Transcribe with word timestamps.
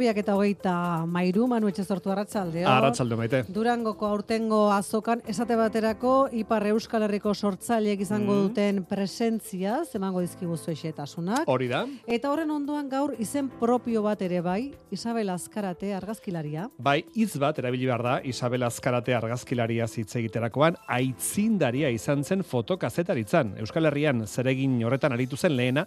Biak 0.00 0.16
eta 0.22 0.34
hogeita 0.38 0.72
mairu, 1.06 1.46
manu 1.50 1.68
etxe 1.70 1.84
sortu 1.84 2.10
arratzaldeo. 2.10 2.66
Arratzalde 2.68 3.16
maite. 3.20 3.42
Durangoko 3.52 4.06
aurtengo 4.08 4.62
azokan, 4.72 5.20
esate 5.28 5.56
baterako, 5.60 6.28
Ipar 6.40 6.66
Euskal 6.72 7.04
Herriko 7.06 7.34
sortzaileek 7.34 8.00
izango 8.06 8.32
Mhm. 8.34 8.42
duten 8.48 8.84
presentzia, 8.88 9.82
zemango 9.84 10.20
dizkiguzu 10.24 10.70
esetasunak. 10.72 11.44
Hori 11.46 11.68
da. 11.68 11.84
Eta 12.06 12.30
horren 12.32 12.50
ondoan 12.50 12.88
gaur 12.88 13.14
izen 13.18 13.48
propio 13.60 14.02
bat 14.02 14.22
ere 14.22 14.40
bai, 14.40 14.72
Isabel 14.90 15.28
Azkarate 15.30 15.92
argazkilaria. 15.94 16.70
Bai, 16.78 17.04
hitz 17.14 17.36
bat 17.38 17.58
erabili 17.58 17.86
behar 17.86 18.02
da, 18.02 18.20
Isabel 18.24 18.62
Azkarate 18.62 19.14
argazkilaria 19.14 19.86
hitz 19.96 20.16
egiterakoan, 20.16 20.76
aitzindaria 20.88 21.90
izan 21.90 22.24
zen 22.24 22.42
fotokazetaritzan. 22.44 23.54
Euskal 23.60 23.86
Herrian 23.90 24.24
zeregin 24.26 24.78
horretan 24.84 25.12
aritu 25.12 25.36
zen 25.36 25.56
lehena, 25.56 25.86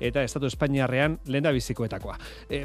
eta 0.00 0.22
Estatu 0.26 0.46
Espainiarrean 0.46 1.18
lehena 1.26 1.52
bizikoetakoa. 1.54 2.16
E, 2.48 2.64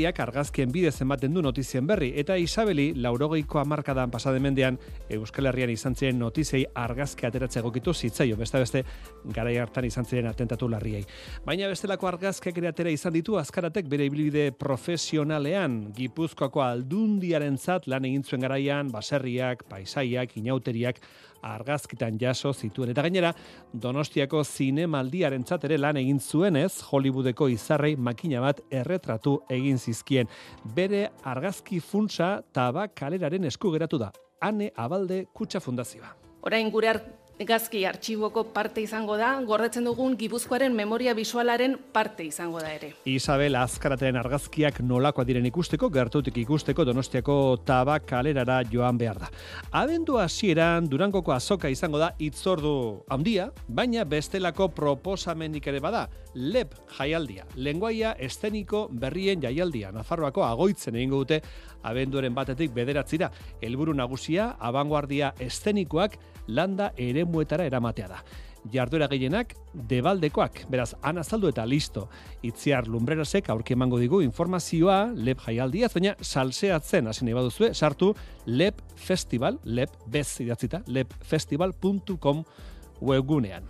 fotokazetariak 0.00 0.20
argazkien 0.20 0.70
bidez 0.72 1.00
ematen 1.02 1.34
du 1.34 1.42
notizien 1.42 1.86
berri, 1.86 2.12
eta 2.16 2.36
Isabeli, 2.36 2.94
laurogeiko 2.96 3.58
amarkadan 3.60 4.10
pasademendean, 4.10 4.78
Euskal 5.10 5.46
Herrian 5.46 5.70
izan 5.70 5.94
ziren 5.94 6.18
notiziei 6.18 6.64
argazki 6.74 7.26
ateratze 7.26 7.60
egokitu 7.60 7.92
zitzaio, 7.92 8.36
beste 8.36 8.58
beste, 8.58 8.84
garai 9.34 9.58
hartan 9.58 9.84
izan 9.84 10.04
ziren 10.04 10.26
atentatu 10.26 10.68
larriei. 10.68 11.04
Baina 11.44 11.68
bestelako 11.68 12.08
argazkiak 12.08 12.56
ere 12.58 12.68
atera 12.68 12.90
izan 12.90 13.12
ditu 13.12 13.36
azkaratek 13.36 13.88
bere 13.88 14.06
ibilbide 14.06 14.52
profesionalean, 14.52 15.92
Gipuzkoako 15.96 16.62
aldundiaren 16.62 17.58
zat 17.58 17.86
lan 17.86 18.04
egin 18.04 18.24
zuen 18.24 18.40
garaian, 18.40 18.90
baserriak, 18.90 19.66
paisaiak, 19.68 20.36
inauteriak, 20.36 21.00
argazkitan 21.42 22.18
jaso 22.20 22.52
zituen. 22.52 22.90
Eta 22.90 23.02
gainera, 23.02 23.32
Donostiako 23.72 24.42
zinemaldiaren 24.44 25.44
ere 25.62 25.78
lan 25.78 25.96
egin 25.96 26.20
zuenez, 26.20 26.82
Hollywoodeko 26.90 27.48
izarrei 27.48 27.96
makina 27.96 28.40
bat 28.40 28.60
erretratu 28.70 29.40
egin 29.48 29.78
zizkien. 29.78 30.28
Bere 30.64 31.10
argazki 31.24 31.80
funtsa 31.80 32.42
tabak 32.52 32.94
kaleraren 32.94 33.44
esku 33.44 33.70
geratu 33.70 33.98
da. 33.98 34.12
Ane 34.40 34.70
Abalde 34.76 35.26
Kutxa 35.34 35.60
Fundazioa. 35.60 36.14
Orain 36.42 36.70
gure 36.70 36.88
argazki 37.40 37.86
artxiboko 37.88 38.42
parte 38.52 38.82
izango 38.84 39.14
da, 39.16 39.30
gordetzen 39.48 39.86
dugun 39.88 40.12
Gipuzkoaren 40.20 40.74
memoria 40.76 41.14
bisualaren 41.16 41.78
parte 41.92 42.26
izango 42.28 42.60
da 42.60 42.68
ere. 42.74 42.90
Isabel 43.08 43.56
Azkaraten 43.56 44.18
argazkiak 44.20 44.82
nolakoa 44.84 45.24
diren 45.24 45.46
ikusteko, 45.48 45.88
gertutik 45.88 46.36
ikusteko 46.42 46.84
Donostiako 46.84 47.36
tabak 47.64 48.04
kalerara 48.10 48.58
joan 48.68 48.98
behar 49.00 49.22
da. 49.22 49.30
Abendu 49.72 50.18
hasieran 50.20 50.90
Durangoko 50.90 51.32
azoka 51.32 51.70
izango 51.72 51.98
da 52.02 52.10
itzordu 52.20 52.74
handia, 53.08 53.48
baina 53.68 54.04
bestelako 54.04 54.68
proposamenik 54.76 55.70
ere 55.72 55.80
bada, 55.80 56.08
lep 56.34 56.74
jaialdia, 56.98 57.46
lenguaia 57.56 58.12
esteniko 58.20 58.88
berrien 58.92 59.40
jaialdia, 59.40 59.94
Nafarroako 59.96 60.44
agoitzen 60.44 61.00
egingo 61.00 61.24
dute 61.24 61.40
abenduaren 61.88 62.36
batetik 62.36 62.74
bederatzira. 62.76 63.30
Helburu 63.64 63.94
nagusia, 63.96 64.50
abanguardia 64.60 65.32
estenikoak 65.40 66.18
landa 66.50 66.92
eremuetara 66.98 67.66
eramatea 67.70 68.08
da 68.08 68.22
jarduera 68.72 69.08
gehienak 69.08 69.54
debaldekoak. 69.88 70.64
Beraz, 70.70 70.92
han 71.02 71.20
azaldu 71.20 71.48
eta 71.50 71.64
listo. 71.66 72.06
Itziar 72.46 72.88
lumbrerasek 72.90 73.48
aurki 73.52 73.74
emango 73.76 74.00
digu 74.00 74.20
informazioa 74.24 75.12
lep 75.14 75.40
jaialdiaz, 75.46 75.92
baina 75.94 76.16
salseatzen 76.20 77.08
hasi 77.10 77.24
nahi 77.24 77.36
baduzue, 77.38 77.72
sartu 77.74 78.12
lep 78.46 78.82
festival, 78.96 79.58
lep 79.64 79.94
bez 80.06 80.40
idatzita, 80.44 80.82
lepfestival.com 80.86 82.44
webgunean. 83.00 83.66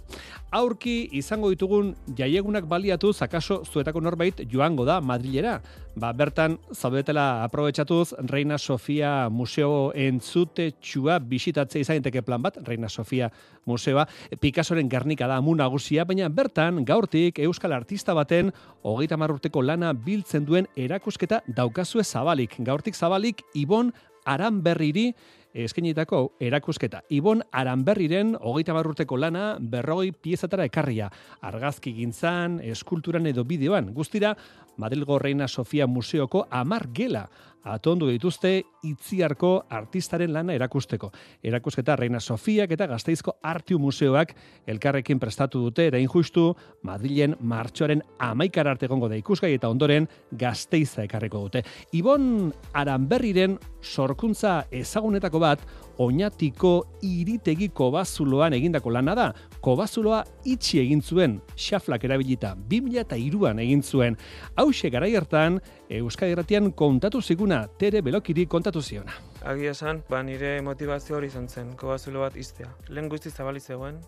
Aurki 0.51 1.05
izango 1.15 1.47
ditugun 1.53 1.93
jaiegunak 2.19 2.65
baliatuz, 2.67 3.21
akaso 3.23 3.61
zuetako 3.63 4.01
norbait 4.03 4.41
joango 4.51 4.83
da 4.85 4.97
Madrilera. 5.01 5.61
Ba, 5.95 6.11
bertan, 6.13 6.57
zaudetela 6.75 7.45
aprobetsatuz, 7.45 8.17
Reina 8.31 8.59
Sofia 8.59 9.29
Museo 9.31 9.93
entzute 9.95 10.73
txua 10.83 11.21
bisitatzea 11.23 11.85
izan 11.85 12.01
daiteke 12.01 12.25
plan 12.27 12.43
bat, 12.43 12.59
Reina 12.67 12.89
Sofia 12.89 13.31
Museoa, 13.67 14.09
Picassoren 14.41 14.91
Gernika 14.91 15.29
da 15.31 15.39
amu 15.39 15.55
nagusia, 15.55 16.05
baina 16.05 16.29
bertan, 16.29 16.83
gaurtik, 16.85 17.39
Euskal 17.39 17.73
Artista 17.73 18.15
baten, 18.15 18.51
hogeita 18.83 19.15
urteko 19.17 19.63
lana 19.63 19.93
biltzen 19.93 20.45
duen 20.45 20.67
erakusketa 20.75 21.45
daukazue 21.47 22.03
zabalik. 22.03 22.57
Gaurtik 22.59 22.95
zabalik, 22.97 23.45
Ibon 23.55 23.93
Aranberriri, 24.25 25.15
eskenitako 25.55 26.37
erakusketa. 26.41 27.03
Ibon 27.11 27.43
Aranberriren 27.53 28.37
hogeita 28.41 28.75
urteko 28.81 29.17
lana 29.17 29.57
berrogei 29.61 30.13
piezatara 30.13 30.65
ekarria. 30.65 31.11
Argazki 31.41 31.93
gintzan, 31.93 32.61
eskulturan 32.61 33.27
edo 33.27 33.45
bideoan. 33.45 33.93
Guztira, 33.95 34.37
Madrilgo 34.81 35.19
Reina 35.19 35.47
Sofia 35.49 35.87
Museoko 35.87 36.47
amar 36.51 36.89
gela 36.97 37.29
atondu 37.63 38.09
dituzte 38.09 38.53
itziarko 38.89 39.51
artistaren 39.69 40.33
lana 40.33 40.55
erakusteko. 40.57 41.11
Erakusketa 41.45 41.97
Reina 41.97 42.21
Sofiak 42.21 42.73
eta 42.73 42.87
Gazteizko 42.89 43.37
Artiu 43.43 43.79
Museoak 43.79 44.33
elkarrekin 44.67 45.21
prestatu 45.21 45.61
dute 45.67 45.87
era 45.91 46.01
injustu 46.01 46.55
Madrilen 46.89 47.37
martxoaren 47.41 48.03
amaikar 48.19 48.69
arte 48.69 48.89
egongo 48.89 49.11
da 49.13 49.19
ikusgai 49.21 49.53
eta 49.59 49.69
ondoren 49.69 50.09
Gazteiza 50.33 51.05
ekarreko 51.05 51.45
dute. 51.45 51.65
Ibon 51.93 52.51
Aranberriren 52.73 53.59
sorkuntza 53.83 54.63
ezagunetako 54.73 55.41
bat 55.45 55.65
oinatiko 56.01 56.75
iritegi 57.05 57.69
kobazuloan 57.77 58.57
egindako 58.57 58.97
lana 58.97 59.15
da. 59.15 59.33
Kobazuloa 59.61 60.23
itxi 60.49 60.79
egin 60.81 61.03
zuen, 61.05 61.35
xaflak 61.53 62.07
erabilita, 62.09 62.55
2002an 62.71 63.59
egin 63.61 63.83
zuen. 63.85 64.15
Hauxe 64.57 64.89
garai 64.89 65.11
hartan, 65.19 65.59
Euskadi 65.99 66.33
Irratian 66.33 66.71
kontatu 66.73 67.21
ziguna, 67.21 67.67
tere 67.79 68.01
belokiri 68.01 68.47
kontatu 68.49 68.81
ziona. 68.81 69.13
Agia 69.45 69.75
esan, 69.77 70.01
ba, 70.09 70.23
nire 70.25 70.55
motivazio 70.65 71.19
hori 71.19 71.29
izan 71.29 71.49
zen, 71.49 71.75
kobazulo 71.77 72.25
bat 72.25 72.39
iztea. 72.41 72.71
Lehen 72.89 73.13
guzti 73.13 73.29
zabali 73.29 73.61
zegoen, 73.61 74.01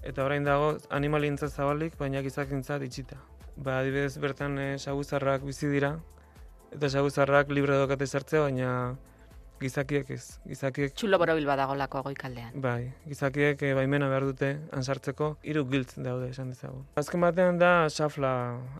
eta 0.00 0.24
orain 0.24 0.48
dago 0.48 0.72
animalintza 0.88 1.50
zabalik, 1.52 1.98
baina 2.00 2.24
gizakintza 2.24 2.80
itxita. 2.80 3.20
Ba, 3.56 3.82
adibidez 3.82 4.16
bertan 4.16 4.56
e, 4.58 4.68
saguzarrak 4.78 5.44
bizi 5.44 5.68
dira, 5.68 5.98
eta 6.72 6.88
saguzarrak 6.88 7.52
libre 7.52 7.76
dokate 7.76 8.08
sartzea, 8.08 8.48
baina 8.48 8.96
gizakiek 9.60 10.10
ez. 10.10 10.38
Gizakiek, 10.48 10.94
Txulo 10.96 11.18
borobil 11.20 11.46
badagolako 11.46 12.02
goikaldean. 12.06 12.54
bai, 12.60 12.92
gizakiek 13.06 13.62
e, 13.62 13.72
baimena 13.76 14.08
behar 14.08 14.24
dute 14.24 14.50
ansartzeko, 14.76 15.36
hiru 15.42 15.64
giltz 15.68 15.94
daude 15.98 16.30
esan 16.30 16.50
dezagun. 16.54 16.86
Azken 17.00 17.20
batean 17.20 17.58
da 17.60 17.88
xafla 17.88 18.32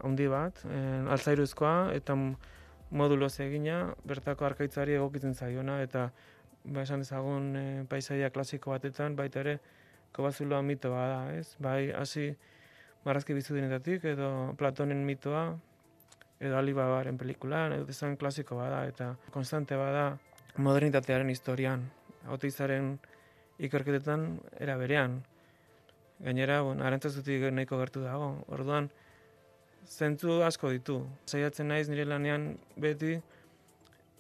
handi 0.02 0.28
bat, 0.32 0.64
e, 0.64 0.80
altzairuzkoa, 1.16 1.92
eta 1.94 2.16
moduloz 2.90 3.34
egina, 3.40 3.94
bertako 4.04 4.48
arkaitzari 4.48 4.96
egokitzen 4.96 5.34
zaiona, 5.34 5.80
eta 5.82 6.10
ba, 6.64 6.82
esan 6.82 7.04
dezagun 7.04 7.50
e, 7.56 7.66
paisaia 7.88 8.30
klasiko 8.30 8.72
batetan, 8.72 9.16
baita 9.16 9.44
ere, 9.44 9.58
kobazuloa 10.16 10.62
mito 10.62 10.90
bada, 10.90 11.34
ez? 11.36 11.54
Bai, 11.62 11.90
hasi 11.94 12.32
marrazki 13.04 13.36
bizudinetatik, 13.36 14.04
edo 14.04 14.54
Platonen 14.58 15.04
mitoa, 15.06 15.44
edo 16.40 16.56
Alibabaren 16.56 17.18
pelikulan, 17.20 17.76
edo 17.76 17.86
esan 17.92 18.16
klasiko 18.16 18.56
bada, 18.56 18.86
eta 18.88 19.14
konstante 19.30 19.76
bada 19.76 20.18
modernitatearen 20.60 21.30
historian, 21.32 21.84
autizaren 22.28 22.94
ikerketetan 23.60 24.26
era 24.60 24.76
berean. 24.80 25.20
Gainera, 26.20 26.60
bon, 26.62 26.82
arantzazutik 26.84 27.46
nahiko 27.54 27.78
gertu 27.80 28.02
dago. 28.04 28.32
Orduan, 28.52 28.90
zentzu 29.86 30.40
asko 30.44 30.70
ditu. 30.74 31.00
Saiatzen 31.26 31.70
naiz 31.72 31.88
nire 31.88 32.04
lanean 32.04 32.50
beti 32.76 33.16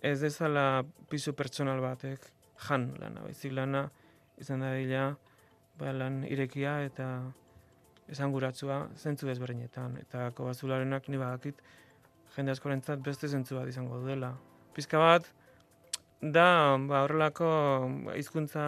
ez 0.02 0.20
dezala 0.20 0.82
pisu 1.10 1.34
pertsonal 1.36 1.80
batek 1.84 2.24
jan 2.68 2.90
lana, 3.00 3.24
baizik 3.26 3.52
lana 3.52 3.88
izan 4.40 4.64
da 4.64 4.72
dila 4.74 5.10
ba, 5.78 5.92
lan 5.92 6.22
irekia 6.24 6.80
eta 6.84 7.08
esanguratsua 8.10 8.88
zentzu 8.96 9.28
desberdinetan. 9.28 9.98
Eta 10.00 10.30
kobazularenak 10.36 11.08
ni 11.08 11.20
badakit 11.20 11.60
jende 12.36 12.54
askorentzat 12.56 13.04
beste 13.04 13.28
zentzu 13.28 13.58
bat 13.60 13.68
izango 13.68 14.00
duela. 14.00 14.34
Pizka 14.74 14.98
bat, 15.02 15.28
da 16.20 16.76
ba, 16.88 17.02
horrelako 17.04 17.48
hizkuntza 18.16 18.62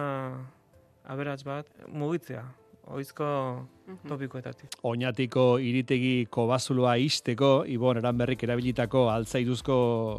aberats 1.05 1.43
bat 1.45 1.69
mugitzea. 1.87 2.43
Oizko 2.83 3.27
topikoetatik. 4.07 4.77
Oñatiko 4.83 5.59
iritegi 5.59 6.27
kobazuloa 6.31 6.95
isteko, 6.97 7.63
Ibon 7.67 7.99
Eranberrik 7.99 8.43
erabilitako 8.43 9.07
altzairuzko 9.11 9.75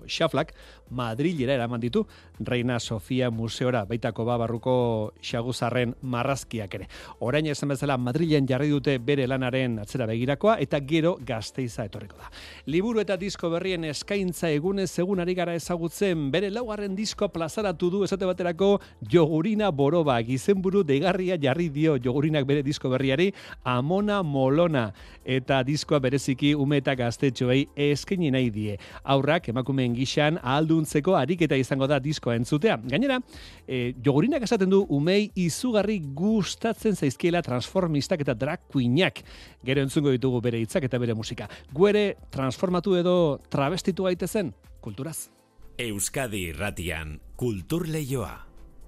xaflak, 0.09 0.53
Madrilera 0.95 1.55
eraman 1.57 1.81
ditu, 1.81 2.05
Reina 2.45 2.79
Sofia 2.81 3.31
Museora, 3.31 3.85
baitako 3.89 4.25
babarruko 4.29 4.75
xaguzarren 5.23 5.95
marrazkiak 6.03 6.75
ere. 6.75 6.89
Orain 7.25 7.47
esan 7.47 7.73
bezala 7.73 7.97
Madrilen 7.99 8.47
jarri 8.49 8.69
dute 8.71 8.99
bere 8.99 9.27
lanaren 9.27 9.79
atzera 9.83 10.07
begirakoa, 10.11 10.59
eta 10.61 10.81
gero 10.81 11.17
gazteiza 11.25 11.87
etorriko 11.89 12.19
da. 12.21 12.31
Liburu 12.67 13.01
eta 13.01 13.17
disko 13.21 13.51
berrien 13.51 13.85
eskaintza 13.89 14.51
egunez 14.53 14.91
egun 14.99 15.25
ari 15.25 15.35
gara 15.35 15.55
ezagutzen, 15.55 16.29
bere 16.35 16.51
laugarren 16.51 16.95
disko 16.95 17.31
plazaratu 17.33 17.91
du 17.91 18.05
esate 18.05 18.29
baterako 18.29 18.79
jogurina 19.01 19.71
boroba, 19.71 20.21
gizenburu 20.23 20.85
degarria 20.85 21.39
jarri 21.41 21.71
dio 21.73 21.97
jogurinak 21.99 22.47
bere 22.47 22.63
disko 22.63 22.93
berriari, 22.93 23.33
Amona 23.65 24.23
Molona 24.23 24.89
eta 25.25 25.63
diskoa 25.65 26.01
bereziki 26.05 26.55
ume 26.55 26.79
eta 26.83 26.95
gaztetxoei 26.99 27.67
eskaini 27.91 28.31
nahi 28.35 28.51
die. 28.55 28.79
Aurrak 29.05 29.49
emakumeen 29.53 29.95
gixan 29.97 30.39
ahalduntzeko 30.43 31.17
ariketa 31.17 31.57
izango 31.57 31.89
da 31.91 31.99
diskoa 32.03 32.37
entzutea. 32.37 32.77
Gainera, 32.91 33.21
e, 33.67 33.95
jogurinak 34.05 34.45
esaten 34.45 34.71
du 34.71 34.85
umei 34.89 35.31
izugarri 35.35 36.01
gustatzen 36.15 36.97
zaizkiela 36.97 37.43
transformistak 37.43 38.25
eta 38.27 38.35
drag 38.35 38.67
queenak. 38.73 39.23
Gero 39.65 39.85
entzungo 39.85 40.13
ditugu 40.15 40.43
bere 40.45 40.61
hitzak 40.61 40.89
eta 40.91 40.99
bere 40.99 41.15
musika. 41.15 41.49
Guere 41.73 42.17
transformatu 42.31 42.97
edo 42.99 43.17
travestitu 43.51 44.11
gaitezen 44.11 44.53
kulturaz. 44.85 45.31
Euskadi 45.79 46.51
irratian, 46.53 47.17
kultur 47.37 47.89
leioa. 47.89 48.35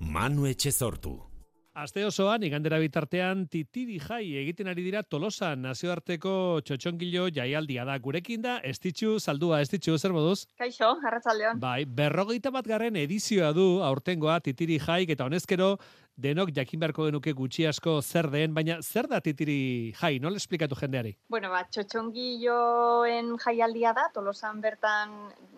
Manu 0.01 0.47
Etxezortu. 0.47 1.36
Aste 1.77 2.07
osoan, 2.09 2.41
igandera 2.47 2.79
bitartean, 2.81 3.43
titiri 3.53 3.99
jai 4.01 4.23
egiten 4.41 4.71
ari 4.71 4.81
dira 4.81 5.03
Tolosan 5.05 5.61
nazioarteko 5.61 6.31
txotxongilo 6.65 7.27
jaialdia 7.37 7.85
da. 7.85 7.99
Gurekin 8.01 8.41
da, 8.47 8.55
estitxu, 8.65 9.19
saldua, 9.21 9.59
estitxu, 9.61 9.99
zer 10.01 10.15
moduz? 10.17 10.47
Kaixo, 10.57 10.95
arratzaldeon. 11.05 11.61
Bai, 11.61 11.83
berrogeita 11.85 12.49
bat 12.55 12.65
garren 12.65 12.97
edizioa 12.97 13.53
du 13.53 13.67
aurtengoa 13.85 14.39
titiri 14.47 14.79
jaik 14.81 15.13
eta 15.13 15.29
honezkero 15.29 15.75
denok 16.17 16.51
jakin 16.57 16.81
beharko 16.81 17.07
genuke 17.11 17.33
gutxi 17.37 17.67
asko 17.69 18.01
zer 18.01 18.31
den, 18.33 18.55
baina 18.57 18.79
zer 18.83 19.07
da 19.09 19.21
titiri 19.21 19.93
jai, 20.01 20.17
nola 20.19 20.41
esplikatu 20.41 20.79
jendeari? 20.81 21.13
Bueno, 21.29 21.51
ba, 21.53 21.63
txotxongilloen 21.69 23.35
jaialdia 23.43 23.93
da, 23.97 24.09
tolosan 24.15 24.63
bertan 24.65 25.13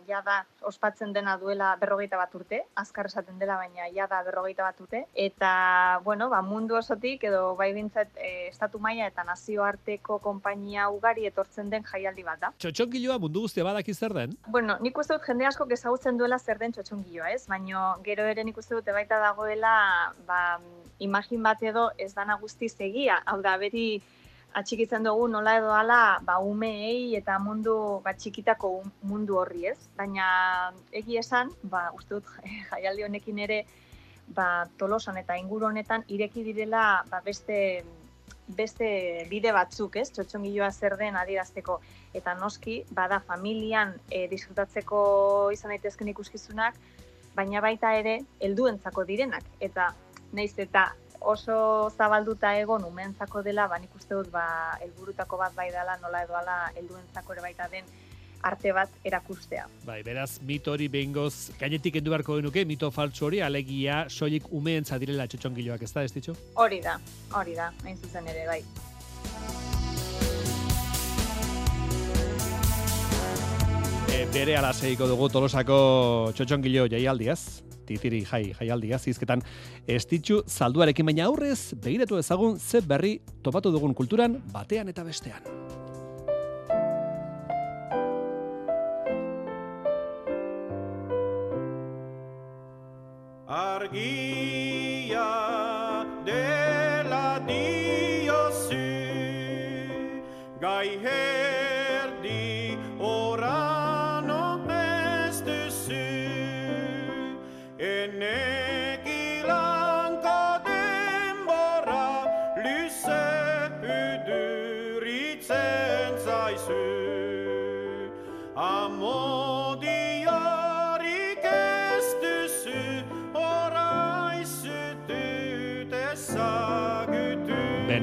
ja 0.09 0.23
da 0.25 0.39
ospatzen 0.67 1.13
dena 1.13 1.37
duela 1.37 1.75
berrogeita 1.81 2.17
bat 2.19 2.35
urte, 2.35 2.63
azkar 2.81 3.07
esaten 3.11 3.39
dela, 3.39 3.59
baina 3.61 3.87
ja 3.95 4.09
da 4.11 4.23
berrogeita 4.27 4.65
bat 4.65 4.81
urte, 4.81 5.05
eta, 5.15 5.53
bueno, 6.05 6.31
ba, 6.33 6.41
mundu 6.43 6.79
osotik, 6.79 7.27
edo 7.29 7.55
bai 7.59 7.71
bintzat, 7.77 8.11
e, 8.17 8.49
estatu 8.49 8.81
maila 8.83 9.07
eta 9.13 9.25
nazioarteko 9.29 10.19
konpainia 10.25 10.89
ugari 10.91 11.29
etortzen 11.29 11.71
den 11.71 11.87
jaialdi 11.87 12.25
bat 12.27 12.43
da. 12.43 12.53
Txotxongiloa 12.59 13.19
mundu 13.23 13.45
guztia 13.47 13.67
badaki 13.69 13.95
zer 13.95 14.17
den? 14.17 14.35
Bueno, 14.49 14.79
nik 14.83 14.99
uste 14.99 15.15
dut 15.15 15.29
jende 15.29 15.47
asko 15.47 15.69
ezagutzen 15.79 16.19
duela 16.19 16.39
zer 16.39 16.59
den 16.59 16.75
txotxongilloa, 16.75 17.31
ez? 17.37 17.45
Baina 17.47 17.93
gero 18.03 18.27
ere 18.27 18.43
nik 18.49 18.59
uste 18.59 18.75
dute 18.75 18.97
baita 18.97 19.21
dagoela, 19.23 19.77
ba, 20.27 20.48
imagin 20.99 21.43
bat 21.43 21.63
edo 21.63 21.91
ez 21.99 22.13
dana 22.15 22.39
guztiz 22.41 22.75
egia, 22.85 23.21
hau 23.27 23.41
da, 23.43 23.57
beti 23.61 24.01
atxikitzen 24.59 25.05
dugu 25.05 25.29
nola 25.29 25.57
edo 25.59 25.73
ala 25.75 26.19
ba, 26.25 26.39
umeei 26.41 27.15
eta 27.19 27.39
mundu 27.39 27.75
ba, 28.05 28.15
txikitako 28.15 28.71
un- 28.81 28.95
mundu 29.03 29.37
horri 29.39 29.67
ez. 29.73 29.79
Baina 29.97 30.73
egi 30.93 31.19
esan, 31.21 31.53
ba, 31.63 31.89
uste 31.95 32.19
dut 32.19 32.33
jaialdi 32.73 33.07
honekin 33.07 33.39
ere 33.47 33.63
ba, 34.35 34.67
tolosan 34.79 35.21
eta 35.21 35.37
inguru 35.39 35.69
honetan 35.71 36.05
ireki 36.09 36.45
direla 36.45 37.05
ba, 37.11 37.23
beste 37.25 37.85
beste 38.49 39.27
bide 39.29 39.53
batzuk, 39.53 39.99
ez? 40.01 40.09
Txotxongiloa 40.09 40.71
zer 40.73 40.97
den 40.97 41.17
adierazteko 41.21 41.83
eta 42.17 42.33
noski 42.35 42.79
bada 42.97 43.21
familian 43.21 43.93
e, 44.09 44.25
disfrutatzeko 44.31 45.01
izan 45.53 45.75
daitezken 45.75 46.09
ikuskizunak, 46.15 46.79
baina 47.37 47.61
baita 47.61 47.93
ere 47.99 48.23
helduentzako 48.41 49.05
direnak 49.05 49.45
eta 49.61 49.91
naiz 50.33 50.53
eta 50.59 50.93
oso 51.21 51.91
zabalduta 51.97 52.55
egon 52.59 52.85
umentzako 52.85 53.43
dela, 53.43 53.67
ba 53.69 53.79
nik 53.79 53.95
uste 53.97 54.15
dut 54.15 54.31
ba 54.31 54.77
helburutako 54.81 55.39
bat 55.39 55.55
bai 55.55 55.71
dela, 55.73 55.99
nola 56.03 56.23
edo 56.23 56.37
ala 56.39 56.59
helduentzako 56.77 57.35
ere 57.35 57.43
baita 57.49 57.69
den 57.73 57.85
arte 58.43 58.73
bat 58.73 58.91
erakustea. 59.05 59.67
Bai, 59.87 60.03
beraz, 60.07 60.39
mito 60.47 60.73
hori 60.73 60.87
behingoz 60.89 61.51
gainetik 61.59 61.99
endu 61.99 62.15
beharko 62.15 62.39
genuke, 62.39 62.65
mito 62.65 62.91
faltsu 62.95 63.27
hori, 63.27 63.41
alegia 63.43 64.05
soilik 64.09 64.47
umeentza 64.55 64.99
direla 64.99 65.27
txotxongiloak, 65.27 65.83
ez 65.83 65.93
da, 65.93 66.05
ez 66.07 66.15
ditxo? 66.15 66.37
Hori 66.55 66.81
da, 66.85 66.99
hori 67.35 67.59
da, 67.59 67.73
hain 67.85 67.99
zuzen 67.99 68.31
ere 68.31 68.47
bai. 68.47 68.63
E, 74.09 74.25
bere 74.35 74.55
ala 74.57 74.73
segiko 74.73 75.11
dugu 75.11 75.29
tolosako 75.35 75.79
txotxongilo 76.39 76.87
jaialdiaz, 76.95 77.68
titiri 77.89 78.23
jai, 78.29 78.45
jaialdiaz, 78.61 79.07
izketan 79.11 79.43
estitxu 79.89 80.43
zalduarekin 80.47 81.09
baina 81.09 81.27
aurrez, 81.29 81.75
begiratu 81.83 82.21
ezagun 82.21 82.59
ze 82.59 82.85
berri 82.85 83.19
topatu 83.43 83.73
dugun 83.75 83.97
kulturan 83.97 84.39
batean 84.53 84.95
eta 84.95 85.05
bestean. 85.05 85.43
argia 93.49 95.29
dela 96.27 97.41
diozu 97.49 98.85
gai 100.61 100.99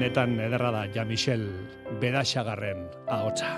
Benetan 0.06 0.36
ederra 0.38 0.68
da, 0.70 0.84
ja 0.94 1.02
Michel 1.02 1.48
Bedaxagarren 1.98 2.84
ahotsa. 3.10 3.56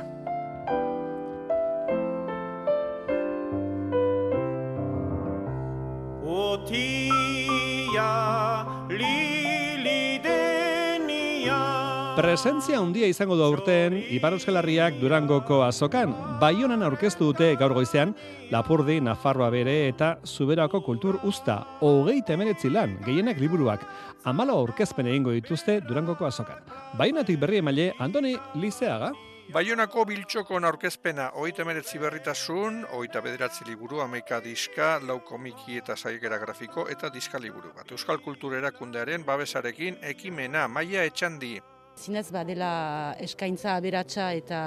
Presentzia 12.19 12.81
handia 12.83 13.07
izango 13.07 13.37
du 13.39 13.45
aurten 13.47 13.95
Ipar 14.11 14.35
Euskal 14.35 14.57
Herriak 14.59 14.97
Durangoko 14.99 15.61
azokan. 15.63 16.11
Baionan 16.41 16.83
aurkeztu 16.83 17.29
dute 17.29 17.53
gaur 17.61 17.77
goizean 17.77 18.11
Lapurdi, 18.51 18.97
Nafarroa 18.99 19.53
bere 19.55 19.77
eta 19.87 20.09
Zuberako 20.27 20.81
kultur 20.83 21.21
usta. 21.23 21.61
Hogeita 21.79 22.35
emeretzi 22.35 22.73
lan, 22.75 22.97
gehienak 23.07 23.39
liburuak. 23.39 23.87
Amalo 24.27 24.59
aurkezpen 24.65 25.07
egingo 25.07 25.37
dituzte 25.37 25.79
Durangoko 25.87 26.27
azokan. 26.27 26.59
Baionatik 26.99 27.39
berri 27.39 27.63
emaile 27.63 27.93
Andoni 28.03 28.35
Lizeaga. 28.59 29.13
Baionako 29.55 30.09
biltxokon 30.11 30.67
aurkezpena 30.67 31.31
oita 31.39 31.63
meretzi 31.65 32.03
berritasun, 32.03 32.83
oita 32.99 33.23
bederatzi 33.23 33.71
liburu, 33.71 34.03
amaika 34.03 34.43
diska, 34.43 34.97
lau 35.07 35.21
komiki 35.23 35.79
eta 35.79 35.95
saiakera 35.95 36.43
grafiko 36.43 36.91
eta 36.91 37.15
diska 37.15 37.39
liburu 37.39 37.71
bat. 37.79 37.95
Euskal 37.95 38.19
Kultur 38.19 38.59
Erakundearen 38.59 39.23
babesarekin 39.23 40.03
ekimena 40.03 40.67
maia 40.67 41.07
etxandi. 41.07 41.61
Zinez 41.99 42.29
badela 42.31 43.17
eskaintza 43.25 43.73
aberatsa 43.75 44.29
eta 44.37 44.59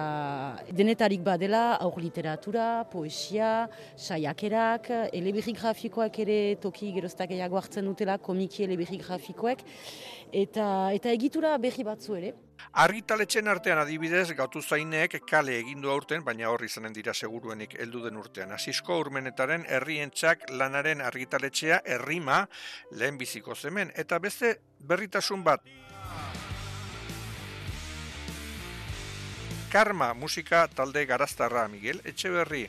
denetarik 0.75 1.21
badela 1.23 1.77
aur 1.79 2.01
literatura, 2.03 2.83
poesia, 2.91 3.69
saiakerak, 3.95 4.89
elebirri 5.15 5.53
grafikoak 5.55 6.19
ere 6.25 6.37
toki 6.61 6.91
geroztak 6.91 7.31
gehiago 7.31 7.59
hartzen 7.61 7.87
dutela, 7.87 8.17
komiki 8.19 8.65
elebirri 8.67 8.99
grafikoek, 9.05 9.63
eta, 10.43 10.65
eta 10.97 11.13
egitura 11.15 11.53
berri 11.63 11.85
batzu 11.87 12.17
ere. 12.19 12.33
Argitaletxen 12.83 13.47
artean 13.51 13.79
adibidez, 13.79 14.27
gautu 14.37 14.61
zainek 14.61 15.15
kale 15.27 15.55
egindu 15.61 15.89
aurten, 15.93 16.25
baina 16.27 16.51
horri 16.51 16.67
izanen 16.67 16.93
dira 16.93 17.13
seguruenik 17.13 17.77
heldu 17.79 18.03
den 18.03 18.19
urtean. 18.19 18.51
Asisko 18.57 18.99
urmenetaren 19.05 19.63
herrientzak 19.69 20.49
lanaren 20.51 21.01
argitaletxea 21.07 21.81
herrima 21.95 22.43
lehen 22.91 23.17
biziko 23.17 23.55
zemen, 23.55 23.95
eta 23.95 24.19
beste 24.19 24.57
berritasun 24.91 25.47
bat. 25.47 25.63
Karma 29.71 30.13
musika 30.13 30.67
talde 30.67 31.05
garaztarra, 31.07 31.65
Miguel 31.71 32.01
Etxeberri. 32.03 32.67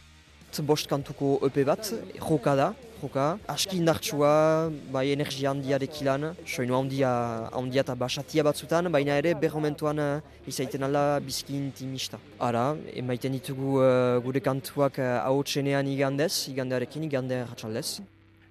bost 0.63 0.87
kantuko 0.87 1.41
EP 1.43 1.67
bat, 1.67 1.93
joka 2.15 2.55
da, 2.55 2.75
joka, 3.03 3.39
aski 3.49 3.79
indartsua, 3.79 4.71
bai 4.93 5.11
energia 5.11 5.51
handia 5.51 5.81
dekilan, 5.83 6.29
soinu 6.47 6.77
handia, 6.79 7.11
handia 7.53 7.83
eta 7.83 7.97
basatia 7.97 8.45
batzutan, 8.45 8.93
baina 8.93 9.19
ere 9.19 9.35
berromentuan 9.35 9.99
uh, 9.99 10.21
izaiten 10.47 10.85
ala 10.85 11.19
bizki 11.19 11.57
intimista. 11.59 12.21
Ara, 12.39 12.77
emaiten 12.95 13.35
ditugu 13.35 13.81
uh, 13.83 14.23
gure 14.23 14.41
kantuak 14.41 15.03
uh, 15.03 15.27
ahotsenean 15.27 15.91
igandez, 15.91 16.47
igandearekin, 16.55 17.11
igande 17.11 17.43
ratxaldez. 17.51 17.99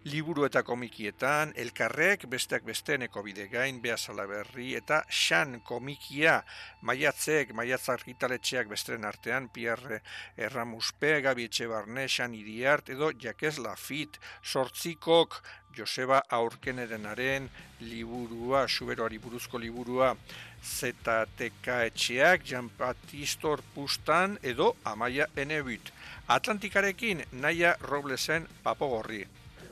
Liburu 0.01 0.48
eta 0.48 0.63
komikietan, 0.65 1.51
elkarrek, 1.62 2.24
besteak 2.25 2.63
besteneko 2.65 3.22
bide 3.22 3.43
gain, 3.51 3.77
behazala 3.84 4.24
berri, 4.25 4.72
eta 4.74 5.03
xan 5.05 5.60
komikia, 5.62 6.39
maiatzek, 6.81 7.51
maiatz 7.53 7.84
argitaletxeak 7.93 8.72
besteren 8.72 9.05
artean, 9.05 9.50
Pierre 9.53 10.00
Erramuspe, 10.38 11.12
Gabi 11.22 11.46
Etxebarne, 11.46 12.08
xan 12.10 12.34
iriart, 12.34 12.89
edo 12.89 13.12
Jakez 13.13 13.60
Lafit, 13.62 14.17
sortzikok, 14.41 15.38
Joseba 15.77 16.24
Aurkenerenaren 16.34 17.46
liburua, 17.81 18.63
suberoari 18.67 19.20
buruzko 19.22 19.62
liburua, 19.62 20.15
ZTK 20.63 21.77
etxeak, 21.91 22.48
Jean 22.50 22.72
Baptiste 22.79 23.53
Pustan, 23.75 24.39
edo 24.41 24.74
Amaia 24.84 25.29
Enebut. 25.36 25.93
Atlantikarekin, 26.27 27.22
Naia 27.34 27.75
Roblesen 27.86 28.50
papogorri. 28.63 29.27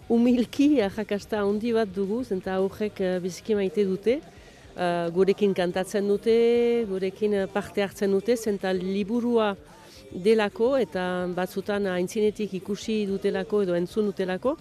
Humilki 0.10 0.80
jakasta 0.80 1.44
handi 1.46 1.70
bat 1.76 1.90
dugu, 1.94 2.24
zenta 2.26 2.56
aurrek 2.58 2.98
uh, 3.06 3.18
biziki 3.22 3.54
maite 3.54 3.84
dute, 3.86 4.16
uh, 4.74 5.06
gurekin 5.14 5.54
kantatzen 5.54 6.08
dute, 6.10 6.34
gurekin 6.90 7.36
uh, 7.44 7.50
parte 7.54 7.84
hartzen 7.86 8.16
dute, 8.18 8.34
zenta 8.34 8.72
liburua 8.74 9.52
delako 10.10 10.72
eta 10.82 11.04
batzutan 11.38 11.86
aintzinetik 11.94 12.56
ikusi 12.58 13.04
dutelako 13.06 13.62
edo 13.68 13.78
entzun 13.78 14.10
dutelako, 14.10 14.56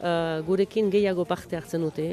uh, 0.00 0.40
gurekin 0.48 0.90
gehiago 0.90 1.24
parte 1.24 1.54
hartzen 1.54 1.86
dute. 1.86 2.08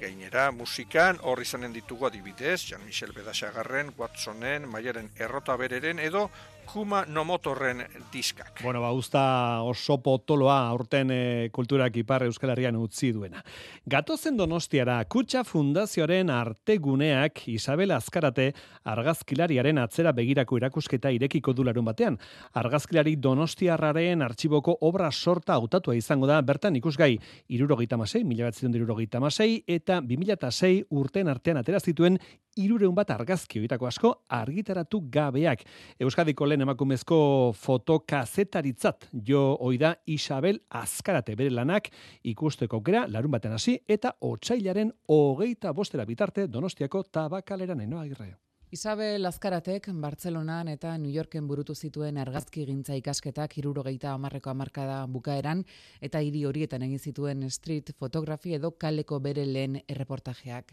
Gainera, 0.00 0.46
musikan 0.54 1.18
horri 1.26 1.44
izanen 1.44 1.74
ditugu 1.74 2.06
adibidez, 2.06 2.60
Jean-Michel 2.70 3.10
Bedasagarren, 3.12 3.90
Watsonen, 3.98 4.70
Maiaren 4.70 5.10
Errota 5.18 5.58
Bereren 5.60 5.98
edo 5.98 6.28
Kuma 6.70 7.02
Nomotorren 7.08 7.82
diskak. 8.12 8.60
Bueno, 8.62 8.80
ba, 8.80 8.92
usta 8.94 9.62
oso 9.66 9.96
potoloa 9.98 10.68
aurten 10.70 11.10
e, 11.10 11.48
kulturak 11.50 11.96
ipar 11.98 12.22
Euskal 12.28 12.52
Herrian 12.52 12.76
utzi 12.78 13.10
duena. 13.10 13.42
Gatozen 13.90 14.36
donostiara, 14.38 15.00
Kutsa 15.10 15.42
Fundazioaren 15.42 16.30
arteguneak 16.30 17.42
Isabel 17.50 17.90
Azkarate 17.96 18.52
argazkilariaren 18.86 19.80
atzera 19.82 20.12
begirako 20.14 20.60
erakusketa 20.60 21.10
irekiko 21.10 21.52
dularun 21.58 21.88
batean. 21.90 22.20
Argazkilari 22.54 23.16
donostiarraren 23.18 24.22
artxiboko 24.22 24.76
obra 24.86 25.10
sorta 25.10 25.58
hautatua 25.58 25.98
izango 25.98 26.30
da, 26.30 26.38
bertan 26.40 26.78
ikusgai 26.78 27.16
irurogeita 27.48 27.98
masei, 27.98 28.22
mila 28.22 28.46
eta 28.46 30.00
2006 30.00 30.86
urten 30.90 31.28
artean 31.28 31.58
atera 31.58 31.80
zituen 31.80 32.18
irureun 32.56 32.94
bat 32.94 33.10
argazki 33.14 33.60
horietako 33.60 33.86
asko 33.86 34.12
argitaratu 34.28 35.02
gabeak. 35.12 35.64
Euskadiko 36.00 36.48
lehen 36.48 36.66
emakumezko 36.66 37.20
fotokazetaritzat 37.60 39.08
jo 39.26 39.56
oida 39.60 39.94
Isabel 40.06 40.60
Azkarate 40.82 41.36
bere 41.36 41.54
lanak 41.54 41.90
ikusteko 42.24 42.80
aukera 42.80 43.06
larun 43.08 43.30
baten 43.30 43.52
hasi 43.52 43.78
eta 43.88 44.14
otsailaren 44.20 44.92
hogeita 45.08 45.72
bostera 45.72 46.04
bitarte 46.04 46.46
donostiako 46.48 47.04
tabakalera 47.12 47.74
nenoa 47.74 48.02
agirre. 48.02 48.34
Isabel 48.70 49.26
Azkaratek 49.26 49.88
Bartzelonan 49.98 50.68
eta 50.70 50.92
New 50.96 51.10
Yorken 51.10 51.48
burutu 51.50 51.74
zituen 51.74 52.20
argazki 52.22 52.62
gintza 52.68 52.94
ikasketak 52.94 53.56
irurogeita 53.58 54.12
amarreko 54.14 54.52
amarkada 54.52 55.00
bukaeran 55.10 55.64
eta 56.00 56.20
hiri 56.22 56.44
horietan 56.46 56.84
egin 56.86 57.02
zituen 57.02 57.42
street 57.50 57.90
fotografi 57.98 58.54
edo 58.54 58.70
kaleko 58.70 59.18
bere 59.18 59.42
lehen 59.46 59.80
erreportajeak. 59.88 60.70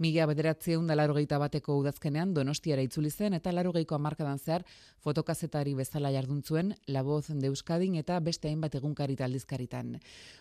Mila 0.00 0.24
bederatzeun 0.26 0.86
da 0.88 0.96
larogeita 0.96 1.36
bateko 1.38 1.76
udazkenean 1.82 2.32
donostiara 2.34 2.82
itzuli 2.82 3.10
zen 3.10 3.36
eta 3.36 3.52
larogeiko 3.52 3.94
amarkadan 3.94 4.38
zehar 4.38 4.64
fotokazetari 5.04 5.74
bezala 5.74 6.10
jarduntzuen 6.14 6.74
La 6.88 7.02
Voz 7.02 7.26
de 7.28 7.46
Euskadin 7.46 7.96
eta 8.00 8.18
beste 8.20 8.48
hainbat 8.48 8.74
egunkari 8.74 9.16
aldizkaritan. 9.20 9.98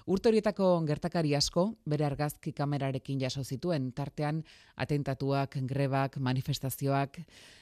Urte 0.07 0.29
horietako 0.29 0.79
gertakari 0.87 1.35
asko 1.35 1.73
bere 1.85 2.05
argazki 2.05 2.53
kamerarekin 2.53 3.19
jaso 3.19 3.43
zituen, 3.43 3.91
tartean 3.91 4.43
atentatuak, 4.75 5.57
grebak, 5.67 6.17
manifestazioak, 6.17 7.19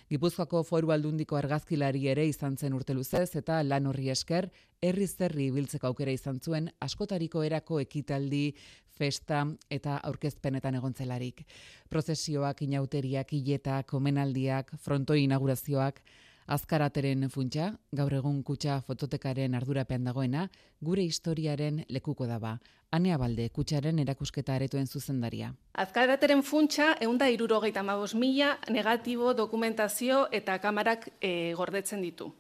Gipuzkoako 0.10 0.64
foru 0.66 0.90
aldundiko 0.90 1.38
argazkilari 1.38 2.08
ere 2.10 2.24
izan 2.26 2.56
zen 2.58 2.74
urte 2.74 2.96
luzez 2.98 3.36
eta 3.38 3.60
lan 3.62 3.86
horri 3.86 4.08
esker 4.10 4.48
herri 4.82 5.06
zerri 5.06 5.50
biltzeko 5.54 5.92
aukera 5.92 6.16
izan 6.16 6.40
zuen 6.42 6.72
askotariko 6.82 7.44
erako 7.46 7.78
ekitaldi, 7.84 8.56
festa 9.00 9.46
eta 9.72 9.98
aurkezpenetan 10.12 10.76
egontzelarik. 10.82 11.46
Prozesioak, 11.90 12.66
inauteriak, 12.68 13.32
hiletak, 13.34 13.94
omenaldiak, 13.96 14.76
frontoi 14.84 15.24
inaugurazioak, 15.24 16.04
azkarateren 16.50 17.30
funtsa, 17.30 17.70
gaur 17.94 18.14
egun 18.18 18.42
kutsa 18.44 18.80
fototekaren 18.86 19.56
ardurapean 19.56 20.08
dagoena, 20.08 20.48
gure 20.82 21.06
historiaren 21.06 21.84
lekuko 21.90 22.28
daba. 22.28 22.58
Anea 22.92 23.20
Balde, 23.22 23.46
kutsaren 23.54 24.00
erakusketa 24.02 24.56
aretuen 24.58 24.88
zuzendaria. 24.88 25.52
Azkarateren 25.78 26.42
funtsa, 26.42 26.96
eunda 27.06 27.28
irurogeita 27.30 27.84
mabos 27.86 28.16
mila 28.18 28.56
negatibo, 28.74 29.36
dokumentazio 29.38 30.24
eta 30.34 30.58
kamarak 30.64 31.06
e, 31.22 31.54
gordetzen 31.58 32.02
ditu. 32.02 32.32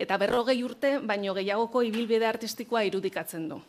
Eta 0.00 0.16
berrogei 0.16 0.62
urte, 0.64 0.96
baino 1.04 1.36
gehiagoko 1.36 1.84
ibilbide 1.84 2.26
artistikoa 2.26 2.86
irudikatzen 2.88 3.50
du. 3.52 3.60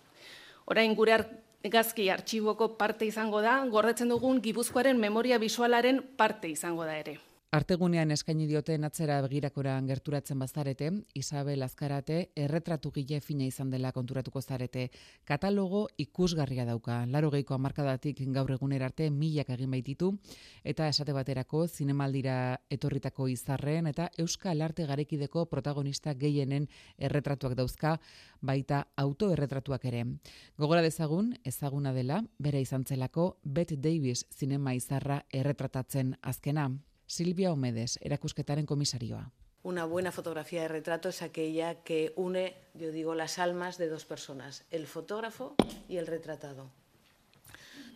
Orain 0.71 0.95
gure 0.95 1.17
gazki 1.63 2.09
artxiboko 2.09 2.77
parte 2.77 3.05
izango 3.05 3.41
da, 3.41 3.59
gordetzen 3.67 4.09
dugun 4.09 4.39
gibuzkoaren 4.41 4.99
memoria 4.99 5.37
bisualaren 5.37 6.01
parte 6.17 6.47
izango 6.49 6.85
da 6.85 6.95
ere. 6.97 7.17
Artegunean 7.49 8.13
eskaini 8.13 8.45
dioten 8.45 8.83
atzera 8.85 9.15
begirakoran 9.25 9.87
gerturatzen 9.89 10.37
bazarete, 10.37 10.91
Isabel 11.17 11.63
Azkarate 11.65 12.17
erretratu 12.37 12.91
gile 12.93 13.17
fina 13.25 13.47
izan 13.49 13.71
dela 13.73 13.89
konturatuko 13.91 14.41
zarete. 14.43 14.83
Katalogo 15.25 15.79
ikusgarria 15.97 16.67
dauka, 16.67 16.97
laro 17.09 17.31
geiko 17.33 17.55
amarkadatik 17.55 18.19
gaur 18.35 18.51
eguner 18.53 18.83
arte 18.85 19.07
milak 19.09 19.49
egin 19.55 19.73
baititu, 19.73 20.11
eta 20.63 20.85
esate 20.93 21.15
baterako 21.17 21.63
zinemaldira 21.67 22.35
etorritako 22.69 23.27
izarren 23.33 23.89
eta 23.89 24.11
Euskal 24.21 24.61
Arte 24.61 24.85
garekideko 24.85 25.47
protagonista 25.49 26.13
gehienen 26.13 26.67
erretratuak 26.99 27.55
dauzka, 27.57 27.95
baita 28.41 28.83
autoerretratuak 28.95 29.87
ere. 29.89 30.03
Gogora 30.55 30.85
dezagun, 30.85 31.33
ezaguna 31.43 31.95
dela, 31.97 32.21
bere 32.37 32.61
izan 32.61 32.85
zelako, 32.85 33.39
Bette 33.43 33.75
Davis 33.75 34.27
zinema 34.37 34.75
izarra 34.77 35.23
erretratatzen 35.33 36.13
azkena. 36.21 36.69
Silvia 37.09 37.51
Omedes, 37.51 37.97
erakusketaren 38.05 38.67
komisarioa. 38.69 39.31
Una 39.63 39.85
buena 39.85 40.11
fotografía 40.11 40.61
de 40.61 40.67
retrato 40.67 41.09
es 41.09 41.23
aquella 41.23 41.81
que 41.83 42.13
une, 42.15 42.53
yo 42.75 42.91
digo, 42.91 43.15
las 43.15 43.39
almas 43.39 43.79
de 43.79 43.89
dos 43.89 44.05
personas, 44.05 44.63
el 44.69 44.85
fotógrafo 44.85 45.55
y 45.89 45.97
el 45.97 46.05
retratado. 46.05 46.69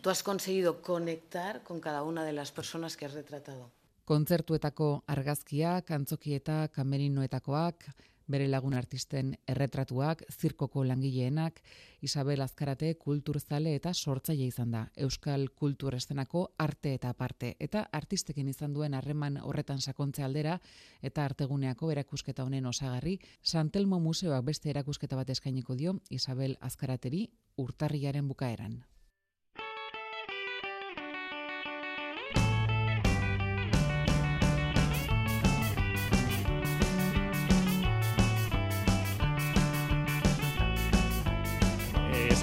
Tú 0.02 0.10
has 0.10 0.24
conseguido 0.24 0.82
conectar 0.82 1.62
con 1.62 1.80
cada 1.80 2.02
una 2.02 2.24
de 2.24 2.32
las 2.32 2.50
personas 2.50 2.96
que 2.96 3.06
has 3.06 3.14
retratado. 3.14 3.70
Kontzertuetako 4.04 5.04
argazkiak, 5.06 5.92
antzokieta, 5.92 6.68
kamerinoetakoak, 6.68 7.84
bere 8.30 8.46
lagun 8.48 8.74
artisten 8.74 9.34
erretratuak, 9.48 10.22
zirkoko 10.32 10.84
langileenak, 10.84 11.60
Isabel 12.04 12.42
Azkarate 12.44 12.94
kulturzale 13.00 13.74
eta 13.74 13.92
sortzaile 13.94 14.46
izan 14.46 14.70
da. 14.74 14.84
Euskal 14.96 15.48
kultur 15.56 15.94
estenako 15.94 16.46
arte 16.58 16.94
eta 16.94 17.12
parte. 17.14 17.54
Eta 17.60 17.86
artistekin 17.92 18.48
izan 18.48 18.74
duen 18.74 18.94
harreman 18.94 19.38
horretan 19.42 19.80
sakontze 19.80 20.22
aldera 20.22 20.58
eta 21.02 21.24
arteguneako 21.24 21.90
erakusketa 21.92 22.44
honen 22.44 22.66
osagarri, 22.66 23.18
Santelmo 23.42 24.00
Museoak 24.00 24.44
beste 24.44 24.70
erakusketa 24.70 25.16
bat 25.16 25.30
eskainiko 25.30 25.76
dio 25.76 26.00
Isabel 26.10 26.58
Azkarateri 26.60 27.28
urtarriaren 27.56 28.28
bukaeran. 28.28 28.82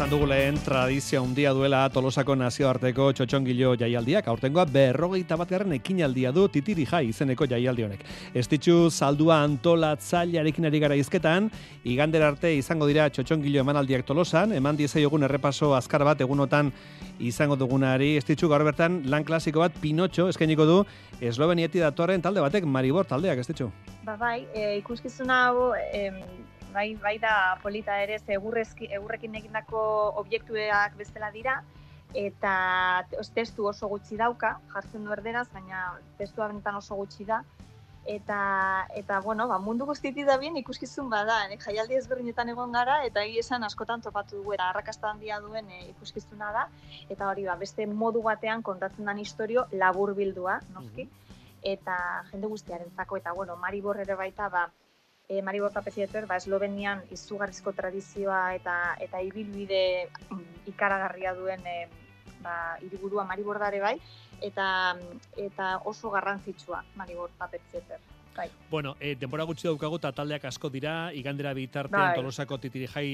Esan 0.02 0.10
dugu 0.10 0.26
lehen 0.26 0.56
tradizio 0.66 1.20
handia 1.22 1.52
duela 1.54 1.84
Tolosako 1.94 2.34
nazioarteko 2.34 3.12
txotxongilo 3.14 3.76
jaialdiak. 3.78 4.26
Aurtengoa 4.32 4.64
berrogeita 4.66 5.36
batgarren 5.38 5.76
ekinaldia 5.76 6.32
du 6.34 6.48
titiri 6.50 6.88
jai 6.90 7.04
izeneko 7.12 7.46
jaialdi 7.46 7.86
honek. 7.86 8.02
Estitxu 8.34 8.90
saldua 8.90 9.38
antolatzailearekin 9.44 10.66
ari 10.66 10.82
gara 10.82 10.98
izketan, 10.98 11.52
igander 11.86 12.26
arte 12.26 12.50
izango 12.58 12.88
dira 12.90 13.12
txotxongilo 13.14 13.62
emanaldiak 13.62 14.02
Tolosan, 14.08 14.56
eman 14.58 14.80
egun 14.82 15.24
errepaso 15.30 15.76
azkar 15.76 16.04
bat 16.04 16.20
egunotan 16.20 16.72
izango 17.20 17.56
dugunari. 17.56 18.16
Estitxu 18.18 18.50
gaur 18.50 18.64
bertan 18.64 19.04
lan 19.06 19.24
klasiko 19.24 19.60
bat 19.60 19.72
Pinotxo 19.82 20.30
eskainiko 20.30 20.66
du 20.66 20.84
Eslovenieti 21.22 21.78
datorren 21.78 22.22
talde 22.22 22.42
batek 22.42 22.66
Maribor 22.66 23.06
taldeak 23.06 23.38
estitxu. 23.38 23.70
Ba 24.04 24.18
bai, 24.18 24.48
e, 24.56 24.78
ikuskizuna 24.80 25.44
hau 25.46 25.76
bai, 26.74 26.96
bai 26.96 27.18
da 27.20 27.58
polita 27.64 27.98
ere, 28.04 28.20
ze 28.20 28.36
egurrekin 28.36 29.36
egindako 29.36 29.82
obiektuak 30.24 30.98
bezala 30.98 31.32
dira, 31.32 31.62
eta 32.14 32.54
testu 33.36 33.68
oso 33.68 33.88
gutxi 33.88 34.18
dauka, 34.20 34.58
jartzen 34.74 35.06
du 35.06 35.14
erderaz, 35.16 35.48
baina 35.54 35.92
testua 36.18 36.48
benetan 36.52 36.76
oso 36.76 36.96
gutxi 36.96 37.26
da, 37.26 37.42
eta 38.06 38.88
eta 38.98 39.20
bueno, 39.22 39.48
ba, 39.48 39.60
mundu 39.60 39.86
guztitik 39.86 40.26
da 40.26 40.38
bien 40.42 40.58
ikuskizun 40.58 41.10
bada, 41.10 41.38
nek 41.48 41.62
jaialdi 41.62 41.96
ezberdinetan 42.00 42.50
egon 42.50 42.72
gara 42.74 43.02
eta 43.06 43.24
egia 43.24 43.46
esan 43.46 43.64
askotan 43.64 44.02
topatu 44.02 44.40
dugu 44.40 44.56
eta 44.58 44.70
arrakasta 44.70 45.12
handia 45.12 45.40
duen 45.40 45.70
e, 45.70 45.84
ikuskizuna 45.92 46.52
da. 46.52 46.68
Eta 47.10 47.30
hori 47.30 47.46
ba, 47.46 47.56
beste 47.56 47.86
modu 47.86 48.24
batean 48.26 48.64
kontatzen 48.64 49.06
den 49.06 49.22
istorio 49.22 49.68
laburbildua, 49.72 50.60
noski, 50.74 51.08
eta 51.62 51.98
jende 52.32 52.48
guztiarentzako 52.48 53.22
eta 53.22 53.34
bueno, 53.38 53.56
Maribor 53.56 54.02
ere 54.02 54.16
baita 54.16 54.50
ba 54.50 54.70
e, 55.32 55.42
Maribor 55.42 55.72
Tapezieter, 55.72 56.28
ba, 56.28 56.36
Eslovenian 56.42 57.06
izugarrizko 57.16 57.72
tradizioa 57.72 58.52
eta 58.58 58.76
eta 59.00 59.22
ibilbide 59.24 60.10
mm, 60.28 60.68
ikaragarria 60.74 61.32
duen 61.38 61.64
e, 61.64 61.78
ba, 62.44 62.76
hiriburua 62.84 63.24
Maribor 63.30 63.62
dare 63.64 63.80
bai, 63.80 63.96
eta 64.44 64.98
eta 65.40 65.78
oso 65.88 66.12
garrantzitsua 66.12 66.84
Maribor 67.00 67.32
Tapezieter. 67.40 68.04
Bai. 68.36 68.50
Bueno, 68.70 68.96
e, 69.00 69.16
denbora 69.20 69.44
gutxi 69.48 69.68
daukagu 69.68 70.00
eta 70.00 70.12
taldeak 70.16 70.46
asko 70.48 70.70
dira, 70.72 71.12
igandera 71.16 71.52
bitartean 71.56 72.12
Bai. 72.12 72.20
tolosako 72.20 72.60
titiri 72.64 72.88
jai 72.88 73.08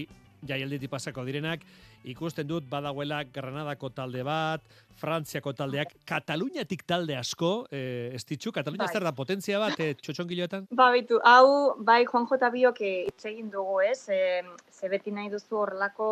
jaialditik 0.45 0.89
pasako 0.89 1.23
direnak, 1.25 1.63
ikusten 2.05 2.45
dut 2.49 2.67
badagoela 2.69 3.23
Granadako 3.33 3.89
talde 3.89 4.21
bat, 4.25 4.61
Frantziako 4.97 5.53
taldeak, 5.57 5.93
Kataluniatik 6.07 6.83
talde 6.89 7.17
asko, 7.17 7.51
e, 7.71 8.11
ez 8.17 8.23
ditzu, 8.25 8.51
Katalunia 8.55 8.85
Bai. 8.87 8.93
zer 8.93 9.05
da 9.05 9.13
potentzia 9.13 9.59
bat, 9.61 9.79
e, 9.79 9.93
txotxongiloetan? 10.01 10.67
Ba, 10.71 10.89
baitu, 10.93 11.19
hau, 11.23 11.75
bai, 11.85 12.03
Juan 12.05 12.25
J. 12.29 12.49
Biok 12.53 12.81
eh, 12.81 12.95
hitz 13.09 13.25
egin 13.29 13.51
dugu, 13.53 13.79
ez? 13.85 14.09
E, 14.09 14.43
ze 14.77 14.89
beti 14.89 15.11
nahi 15.11 15.29
duzu 15.29 15.57
horrelako 15.57 16.07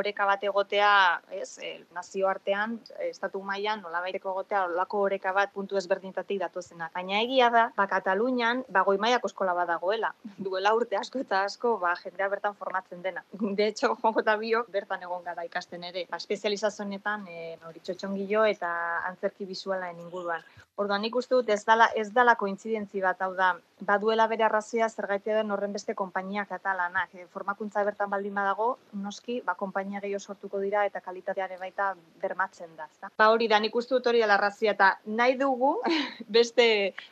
oreka 0.00 0.26
bat 0.28 0.44
egotea, 0.44 0.90
ez? 1.40 1.58
E, 1.64 1.72
nazioartean, 1.96 2.78
estatu 3.08 3.40
mailan 3.44 3.82
nolabaiteko 3.84 4.32
egotea 4.34 4.64
horrelako 4.66 5.02
oreka 5.08 5.32
bat 5.36 5.52
puntu 5.52 5.80
ezberdintatik 5.80 6.40
datozenak. 6.40 6.92
Baina 6.94 7.22
egia 7.22 7.50
da, 7.54 7.64
ba, 7.76 7.88
Katalunian, 7.90 8.64
ba, 8.68 8.84
goi 8.88 8.96
mailako 9.00 9.32
eskola 9.32 9.56
bat 9.56 9.68
dagoela. 9.72 10.12
Duela 10.48 10.74
urte 10.76 11.00
asko 11.00 11.24
eta 11.24 11.42
asko, 11.48 11.76
ba, 11.82 11.94
jendea 12.02 12.28
bertan 12.32 12.56
formatzen 12.60 13.02
dena. 13.02 13.24
De 13.32 13.68
hecho, 13.68 13.94
Juan 13.96 14.16
J. 14.20 14.36
Biok 14.44 14.72
bertan 14.72 15.04
egon 15.08 15.24
gara 15.24 15.44
ikasten 15.48 15.84
ere. 15.84 16.06
Ba, 16.10 16.20
espezializazionetan, 16.20 17.26
e, 17.28 17.56
hori 17.68 17.84
txotxongilo 18.18 18.44
eta 18.50 18.70
antzerki 19.08 19.46
bisualaen 19.46 19.98
inguruan. 20.00 20.42
Orduan 20.78 21.02
nik 21.02 21.16
uste 21.18 21.34
dut 21.34 21.48
ez 21.50 21.64
dala, 21.66 21.88
ez 21.98 22.06
dala 22.14 22.36
kointzidentzi 22.38 23.00
bat, 23.02 23.18
hau 23.24 23.32
da, 23.34 23.48
baduela 23.86 24.26
bere 24.30 24.44
arrazoia 24.46 24.86
zergaitik 24.88 25.34
den 25.34 25.50
horren 25.50 25.72
beste 25.74 25.94
konpainia 25.98 26.44
katalanak. 26.46 27.14
E, 27.14 27.26
formakuntza 27.32 27.82
bertan 27.86 28.10
baldin 28.10 28.34
badago, 28.34 28.68
noski, 29.02 29.40
ba, 29.46 29.56
konpainia 29.58 30.00
gehiago 30.04 30.22
sortuko 30.22 30.60
dira 30.62 30.84
eta 30.86 31.00
kalitateare 31.02 31.58
baita 31.58 31.88
bermatzen 32.22 32.76
da. 32.76 32.86
ezta? 32.86 33.10
Ba 33.18 33.28
hori 33.32 33.48
da, 33.50 33.58
nik 33.58 33.74
uste 33.74 33.96
dut 33.96 34.06
hori 34.06 34.22
dela 34.22 34.36
arrazoia 34.38 34.76
eta 34.76 34.92
nahi 35.18 35.34
dugu 35.40 35.72
beste, 36.38 36.68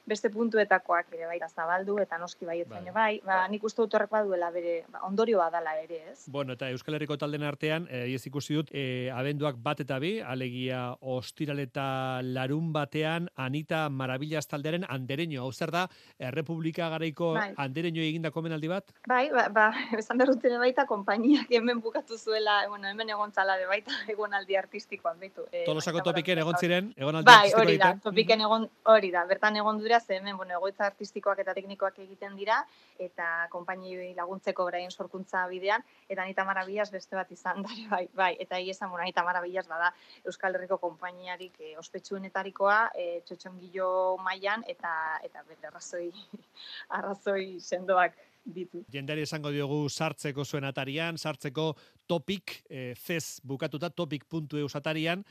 beste 0.06 0.30
puntuetakoak 0.30 1.10
ere 1.18 1.26
baita 1.32 1.48
zabaldu 1.48 1.98
eta 2.02 2.18
noski 2.22 2.46
bai 2.46 2.56
Bai. 2.66 2.80
bai. 2.82 2.92
bai, 2.92 3.20
ba, 3.26 3.40
nik 3.50 3.64
uste 3.66 3.82
dut 3.82 3.94
horrek 3.98 4.10
baduela 4.10 4.52
bere 4.54 4.76
ba, 4.92 5.02
ondorioa 5.10 5.50
dala 5.50 5.74
ere, 5.82 6.00
ez? 6.12 6.24
Bueno, 6.30 6.54
eta 6.54 6.70
Euskal 6.70 6.94
Herriko 6.94 7.18
talden 7.18 7.42
artean, 7.42 7.86
e, 7.90 8.06
ez 8.14 8.22
ikusi 8.26 8.54
dut, 8.54 8.70
e, 8.72 9.10
abenduak 9.10 9.58
bat 9.62 9.82
eta 9.82 9.98
bi, 10.02 10.16
alegia 10.22 10.86
ostiral 11.00 11.60
eta 11.62 12.22
larun 12.22 12.72
batean, 12.72 13.28
Anita 13.56 13.88
Maravillas 13.88 14.46
taldearen 14.52 14.84
andereño, 14.84 15.40
hau 15.40 15.52
zer 15.52 15.70
da, 15.72 15.86
Errepublika 16.18 16.90
garaiko 16.92 17.32
Bai. 17.32 17.54
andereño 17.56 18.02
eginda 18.04 18.28
omenaldi 18.34 18.68
bat? 18.68 18.92
Bai, 19.08 19.30
ba, 19.32 19.48
ba, 19.48 19.72
esan 19.98 20.20
ere 20.20 20.58
baita 20.60 20.84
konpainiak 20.84 21.48
hemen 21.50 21.80
bukatu 21.80 22.18
zuela, 22.18 22.68
bueno, 22.68 22.88
hemen 22.88 23.08
egon 23.08 23.32
zala 23.32 23.56
de 23.56 23.64
baita 23.66 23.90
egonaldi 24.12 24.56
artistikoan 24.56 25.18
behitu. 25.18 25.46
E, 25.50 25.64
Tolosako 25.64 26.02
topiken 26.04 26.38
egon 26.38 26.58
ziren, 26.60 26.92
egonaldi 26.96 27.30
Bai, 27.30 27.36
artistikoa 27.36 27.64
hori 27.64 27.78
da, 27.78 27.88
egiten. 27.88 28.02
topiken 28.04 28.44
egon, 28.44 28.68
hori 28.92 29.10
da, 29.14 29.24
bertan 29.24 29.56
egon 29.56 29.80
dira, 29.80 30.00
ze 30.00 30.18
hemen, 30.18 30.36
bueno, 30.36 30.58
egoitza 30.60 30.84
artistikoak 30.90 31.40
eta 31.40 31.54
teknikoak 31.56 31.98
egiten 32.04 32.36
dira, 32.36 32.60
eta 32.98 33.48
konpainioi 33.50 34.12
laguntzeko 34.20 34.68
beraien 34.68 34.92
sorkuntza 34.92 35.46
bidean, 35.48 35.82
eta 36.10 36.22
Anita 36.28 36.44
Maravillas 36.44 36.90
beste 36.92 37.16
bat 37.16 37.32
izan 37.32 37.64
da, 37.64 37.72
bai, 37.94 38.04
bai, 38.12 38.34
eta 38.38 38.60
egia 38.60 38.76
esan, 38.76 38.92
bueno, 38.92 39.08
Anita 39.08 39.24
Maravillas 39.24 39.64
bada 39.72 39.94
Euskal 40.26 40.60
Herriko 40.60 40.76
konpainiarik 40.82 41.56
e, 41.60 41.74
ospetsuenetarikoa, 41.80 42.78
e, 42.92 43.22
txotxongilo 43.46 44.18
mailan 44.24 44.64
eta 44.68 45.20
eta 45.24 45.42
arrazoi, 45.68 46.10
arrazoi 46.98 47.60
sendoak 47.60 48.16
ditu. 48.44 48.84
Jendari 48.92 49.22
esango 49.22 49.50
diogu 49.50 49.88
sartzeko 49.88 50.44
zuen 50.44 50.64
atarian, 50.64 51.16
sartzeko 51.18 51.74
topik, 52.06 52.62
e, 52.70 52.94
fez 52.94 53.40
bukatuta, 53.42 53.90
topic.eus 53.90 54.74
atarian, 54.76 55.24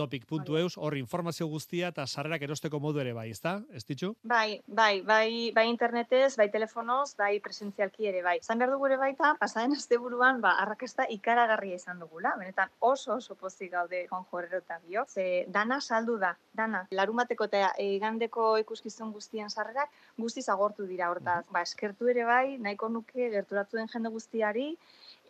topic.eus, 0.00 0.78
hor 0.80 0.96
informazio 0.96 1.46
guztia 1.50 1.90
eta 1.92 2.06
sarrerak 2.06 2.42
erosteko 2.46 2.80
modu 2.80 3.02
ere 3.02 3.12
bai, 3.16 3.28
ezta? 3.34 3.58
Ez 3.76 3.84
ditzu? 3.88 4.14
Bai, 4.22 4.60
bai, 4.66 5.02
bai, 5.06 5.50
bai 5.56 5.66
internetez, 5.68 6.36
bai 6.40 6.48
telefonoz, 6.52 7.14
bai 7.18 7.34
presentzialki 7.44 8.08
ere 8.10 8.22
bai. 8.24 8.38
Zan 8.42 8.62
behar 8.62 8.72
dugu 8.74 8.88
ere 8.88 8.98
baita, 9.00 9.34
pasaden 9.40 9.76
asteburuan, 9.76 10.40
ba, 10.44 10.54
arrakasta 10.64 11.06
ikaragarria 11.16 11.80
izan 11.80 12.00
dugula. 12.00 12.32
Benetan 12.40 12.72
oso 12.92 13.18
oso 13.18 13.36
pozik 13.36 13.72
gaude 13.74 14.06
Juan 14.08 14.24
eta 14.60 14.78
biok. 14.86 15.10
Ze 15.10 15.44
dana 15.48 15.80
saldu 15.80 16.16
da, 16.18 16.34
dana. 16.54 16.86
Larumateko 16.90 17.48
eta 17.50 17.72
igandeko 17.78 18.56
ikuskizun 18.64 19.12
guztien 19.12 19.50
sarrerak 19.50 19.90
guztiz 20.16 20.48
agortu 20.48 20.86
dira 20.86 21.10
hortaz. 21.10 21.44
Ba, 21.50 21.62
eskertu 21.62 22.08
ere 22.08 22.24
bai, 22.24 22.58
nahiko 22.58 22.88
nuke 22.88 23.30
gerturatu 23.36 23.76
den 23.76 23.88
jende 23.92 24.12
guztiari, 24.16 24.76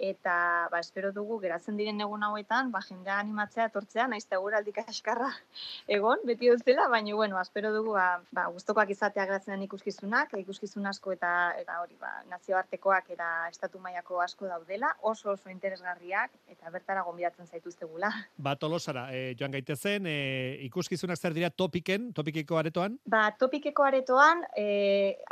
eta 0.01 0.69
ba, 0.73 0.81
espero 0.81 1.13
dugu 1.13 1.39
geratzen 1.43 1.77
diren 1.77 2.01
egun 2.01 2.23
hauetan, 2.25 2.71
ba, 2.73 2.81
jendea 2.81 3.19
animatzea 3.21 3.67
etortzea, 3.69 4.07
naiz 4.09 4.25
eta 4.25 4.39
eguraldi 4.41 4.73
kaskarra 4.73 5.29
egon, 5.97 6.25
beti 6.25 6.49
duzela, 6.49 6.89
baina, 6.89 7.15
bueno, 7.15 7.41
espero 7.41 7.73
dugu, 7.75 7.93
ba, 7.99 8.23
ba, 8.33 8.47
gustokoak 8.55 8.91
izatea 8.97 9.27
geratzen 9.29 9.63
ikuskizunak, 9.69 10.33
ikuskizun 10.41 10.89
asko 10.89 11.13
eta 11.13 11.33
eta 11.61 11.81
hori, 11.83 11.99
ba, 12.01 12.15
nazioartekoak 12.31 13.13
eta 13.13 13.29
estatu 13.51 13.79
mailako 13.83 14.23
asko 14.25 14.49
daudela, 14.49 14.95
oso 15.03 15.35
oso 15.35 15.53
interesgarriak, 15.53 16.33
eta 16.49 16.73
bertara 16.73 17.05
gonbidatzen 17.05 17.47
zaituztegula. 17.47 18.11
Ba, 18.51 18.55
tolosara, 18.57 19.09
e, 19.13 19.35
joan 19.39 19.53
gaitezen, 19.53 20.07
e, 20.09 20.57
ikuskizunak 20.65 21.19
zer 21.21 21.37
dira 21.37 21.51
topiken, 21.51 22.11
topikeko 22.17 22.57
aretoan? 22.57 22.97
Ba, 23.05 23.27
topikeko 23.37 23.85
aretoan, 23.85 24.47
e, 24.57 24.67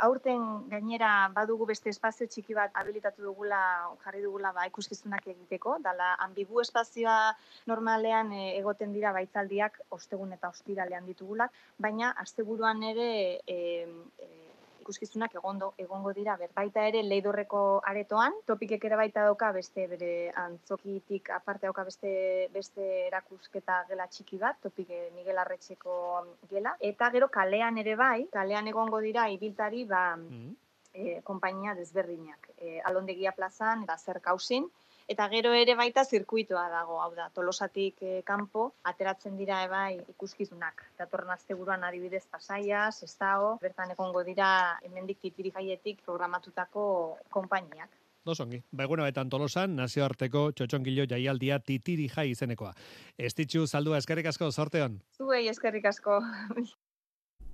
aurten 0.05 0.45
gainera 0.69 1.11
badugu 1.33 1.65
beste 1.71 1.89
espazio 1.89 2.27
txiki 2.29 2.53
bat 2.57 2.75
habilitatu 2.77 3.25
dugula, 3.25 3.59
jarri 4.03 4.21
dugula 4.21 4.53
ba, 4.59 4.67
ikuskizunak 4.71 5.27
egiteko, 5.35 5.77
dala 5.85 6.11
ambigu 6.27 6.61
espazioa 6.65 7.19
normalean 7.71 8.33
e, 8.35 8.43
egoten 8.59 8.93
dira 8.97 9.13
baitzaldiak 9.15 9.79
ostegun 9.97 10.35
eta 10.35 10.51
ostiralean 10.55 11.07
ditugulak, 11.09 11.55
baina 11.87 12.11
asteburuan 12.25 12.83
ere 12.91 13.09
e, 13.47 13.57
e, 14.19 14.29
ikuskizunak 14.89 15.35
egondo, 15.37 15.73
egongo 15.77 16.11
dira 16.17 16.35
ber. 16.39 16.49
Baita 16.55 16.85
ere 16.89 17.03
leidorreko 17.05 17.61
aretoan, 17.91 18.33
topikek 18.49 18.87
ere 18.89 18.97
baita 18.97 19.25
dauka 19.27 19.51
beste 19.53 19.85
bere 19.91 20.11
antzokitik 20.43 21.29
aparte 21.35 21.67
dauka 21.67 21.85
beste 21.85 22.13
beste 22.55 22.87
erakusketa 23.07 23.83
gela 23.91 24.07
txiki 24.09 24.39
bat, 24.41 24.57
topik 24.63 24.89
eh, 24.89 25.09
Miguel 25.15 25.37
Arretxeko 25.43 25.99
gela. 26.49 26.73
Eta 26.91 27.11
gero 27.13 27.29
kalean 27.29 27.77
ere 27.83 27.95
bai, 27.99 28.25
kalean 28.33 28.71
egongo 28.73 29.03
dira 29.05 29.29
ibiltari 29.29 29.85
ba, 29.85 30.07
e, 30.99 31.21
konpainia 31.23 31.75
desberdinak. 31.75 32.51
E, 32.57 32.79
Alondegia 32.85 33.31
plazan 33.37 33.87
eta 33.87 33.97
zer 33.97 34.21
kausin, 34.21 34.67
Eta 35.09 35.25
gero 35.31 35.55
ere 35.57 35.73
baita 35.73 36.03
zirkuitoa 36.05 36.67
dago, 36.69 36.99
hau 37.01 37.09
da, 37.17 37.31
tolosatik 37.33 38.03
eh, 38.05 38.17
kanpo, 38.25 38.67
ateratzen 38.85 39.39
dira 39.39 39.63
ebai 39.65 39.95
ikuskizunak. 40.11 40.83
Datorren 40.99 41.33
asteburuan 41.33 41.81
adibidez 41.87 42.27
pasaia, 42.29 42.83
sestao, 42.91 43.55
bertan 43.63 43.95
egongo 43.95 44.21
dira 44.27 44.51
hemendik 44.85 45.17
titiri 45.23 45.49
jaietik 45.55 46.03
programatutako 46.05 46.83
konpainiak. 47.33 47.97
Dosongi. 48.29 48.61
Ba, 48.69 48.85
egun 48.85 49.01
hauetan 49.01 49.33
tolosan, 49.33 49.73
nazioarteko 49.79 50.51
txotxongilo 50.53 51.07
jaialdia 51.09 51.57
titiri 51.57 52.05
jai 52.13 52.27
izeneko. 52.35 52.69
Ez 53.17 53.33
ditzu 53.33 53.65
saldua 53.65 53.97
eskerrik 53.97 54.29
asko, 54.29 54.51
sorteon. 54.51 55.01
Zuei 55.17 55.47
eskerrik 55.49 55.89
asko. 55.89 56.21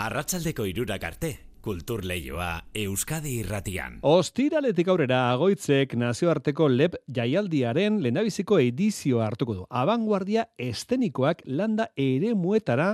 Arratsaldeko 0.04 0.68
irurak 0.68 1.08
arte, 1.08 1.38
kultur 1.66 2.04
leioa 2.06 2.62
Euskadi 2.78 3.40
irratian. 3.42 3.98
Ostiraletik 4.06 4.90
aurrera 4.92 5.24
agoitzek 5.32 5.96
nazioarteko 5.98 6.68
lep 6.70 7.00
jaialdiaren 7.18 7.98
lehendabiziko 8.04 8.60
edizioa 8.62 9.26
hartuko 9.26 9.56
du. 9.58 9.66
Abanguardia 9.70 10.46
estenikoak 10.62 11.42
landa 11.46 11.90
ere 11.98 12.36
muetara 12.38 12.92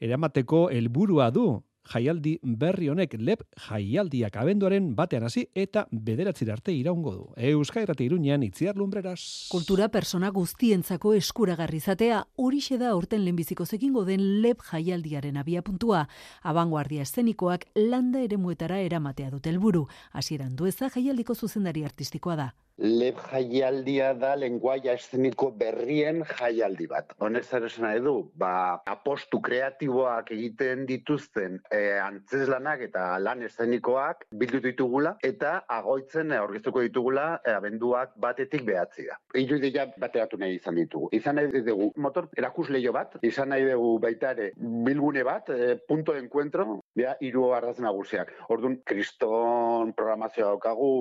eramateko 0.00 0.66
helburua 0.68 1.30
du. 1.32 1.46
Jaialdi 1.88 2.38
berri 2.42 2.88
honek 2.88 3.14
lep 3.18 3.42
jaialdiak 3.68 4.36
abenduaren 4.36 4.94
batean 4.96 5.24
hasi 5.24 5.46
eta 5.54 5.86
bederatzir 5.90 6.50
arte 6.52 6.72
iraungo 6.72 7.12
du. 7.14 7.26
Euskal 7.36 7.84
Irrati 7.84 8.06
Iruñean 8.06 8.42
itziar 8.42 8.76
lumbreras. 8.76 9.48
Kultura 9.50 9.88
persona 9.88 10.30
guztientzako 10.30 11.14
eskuragarri 11.14 11.80
izatea 11.80 12.24
horixe 12.36 12.78
da 12.78 12.90
aurten 12.90 13.24
lehenbiziko 13.24 13.66
zekingo 13.66 14.04
den 14.04 14.42
lep 14.42 14.62
jaialdiaren 14.70 15.36
abiapuntua. 15.36 16.06
Abanguardia 16.42 17.02
eszenikoak 17.02 17.66
landa 17.76 18.20
eremuetara 18.20 18.80
eramatea 18.80 19.30
dute 19.30 19.50
helburu. 19.50 19.86
Hasieran 20.12 20.56
dueza 20.56 20.90
jaialdiko 20.90 21.34
zuzendari 21.34 21.84
artistikoa 21.84 22.36
da. 22.36 22.52
Leb 22.80 23.18
jaialdia 23.28 24.14
da 24.16 24.30
lenguaia 24.40 24.94
eszeniko 24.96 25.50
berrien 25.62 26.22
jaialdi 26.24 26.86
bat. 26.88 27.10
Honek 27.20 27.44
zer 27.44 27.66
esan 27.68 27.84
nahi 27.84 28.00
du, 28.00 28.14
ba, 28.40 28.80
apostu 28.88 29.40
kreatiboak 29.44 30.32
egiten 30.32 30.86
dituzten 30.88 31.58
e, 31.68 31.82
antzeslanak 32.00 32.86
eta 32.88 33.04
lan 33.20 33.44
eszenikoak 33.44 34.24
bildu 34.32 34.62
ditugula 34.64 35.14
eta 35.28 35.52
agoitzen 35.76 36.32
e, 36.32 36.40
aurkeztuko 36.40 36.80
ditugula 36.88 37.28
e, 37.44 37.52
abenduak 37.52 38.16
batetik 38.16 38.64
behatzi 38.64 39.10
da. 39.10 39.20
Hiru 39.36 39.60
ideia 39.60 39.90
bateratu 40.00 40.40
nahi 40.40 40.56
izan 40.56 40.80
ditugu. 40.80 41.12
Izan 41.12 41.36
nahi 41.36 41.64
dugu 41.68 41.92
motor 42.00 42.32
erakusleio 42.32 42.96
bat, 42.96 43.20
izan 43.20 43.52
nahi 43.52 43.68
dugu 43.68 43.98
baita 44.00 44.32
ere 44.38 44.52
bilgune 44.56 45.28
bat, 45.28 45.52
e, 45.52 45.74
punto 45.84 46.16
de 46.16 46.24
encuentro, 46.24 46.80
bea, 46.96 47.18
hiru 47.20 47.50
arraz 47.52 47.76
nagusiak. 47.76 48.32
Orduan, 48.48 48.80
kriston 48.88 49.92
programazioa 49.92 50.54
daukagu, 50.54 50.94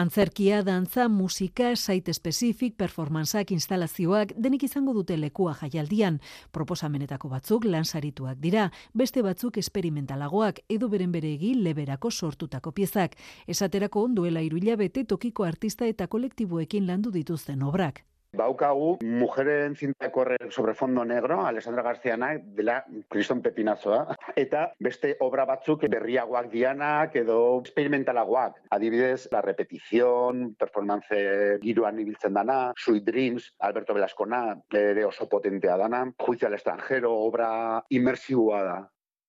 Antzerkia, 0.00 0.62
dantza, 0.64 1.08
musika, 1.12 1.74
site 1.76 2.10
espezifik, 2.14 2.72
performantzak, 2.80 3.50
instalazioak, 3.52 4.32
denik 4.40 4.62
izango 4.64 4.94
dute 4.96 5.18
lekua 5.20 5.52
jaialdian. 5.60 6.16
Proposamenetako 6.56 7.28
batzuk 7.28 7.66
lansarituak 7.68 8.40
dira, 8.40 8.70
beste 8.96 9.20
batzuk 9.20 9.58
esperimentalagoak, 9.60 10.62
edo 10.72 10.88
beren 10.88 11.12
bere 11.12 11.34
egin 11.36 11.60
leberako 11.66 12.10
sortutako 12.10 12.72
piezak. 12.72 13.18
Esaterako 13.46 14.06
duela 14.16 14.40
iruila 14.40 14.78
bete 14.80 15.04
tokiko 15.04 15.44
artista 15.44 15.84
eta 15.84 16.06
kolektiboekin 16.06 16.88
landu 16.88 17.12
dituzten 17.12 17.62
obrak. 17.62 18.00
Baukagu, 18.32 18.98
Mujeren 19.02 19.74
correr 20.12 20.52
sobre 20.52 20.74
fondo 20.74 21.04
negro, 21.04 21.44
Alessandra 21.44 21.82
Garzianak, 21.82 22.42
dela 22.56 22.84
Kriston 23.08 23.42
Pepinazoa, 23.42 24.16
eta 24.36 24.72
beste 24.78 25.16
obra 25.20 25.44
batzuk 25.44 25.82
berriagoak 25.90 26.50
dianak 26.52 27.16
edo 27.16 27.58
experimentalagoak. 27.60 28.62
Adibidez, 28.70 29.28
La 29.32 29.42
Repetición, 29.42 30.54
performance 30.54 31.58
giroan 31.62 31.98
ibiltzen 31.98 32.34
dana, 32.34 32.72
Sweet 32.76 33.04
Dreams, 33.04 33.50
Alberto 33.58 33.94
Velascona, 33.94 34.56
ere 34.70 35.04
oso 35.04 35.28
potentea 35.28 35.76
dana, 35.76 36.06
Juicio 36.16 36.48
al 36.48 36.54
extranjero, 36.54 37.12
obra 37.26 37.84
inmersiboa 37.90 38.62
da. 38.62 38.80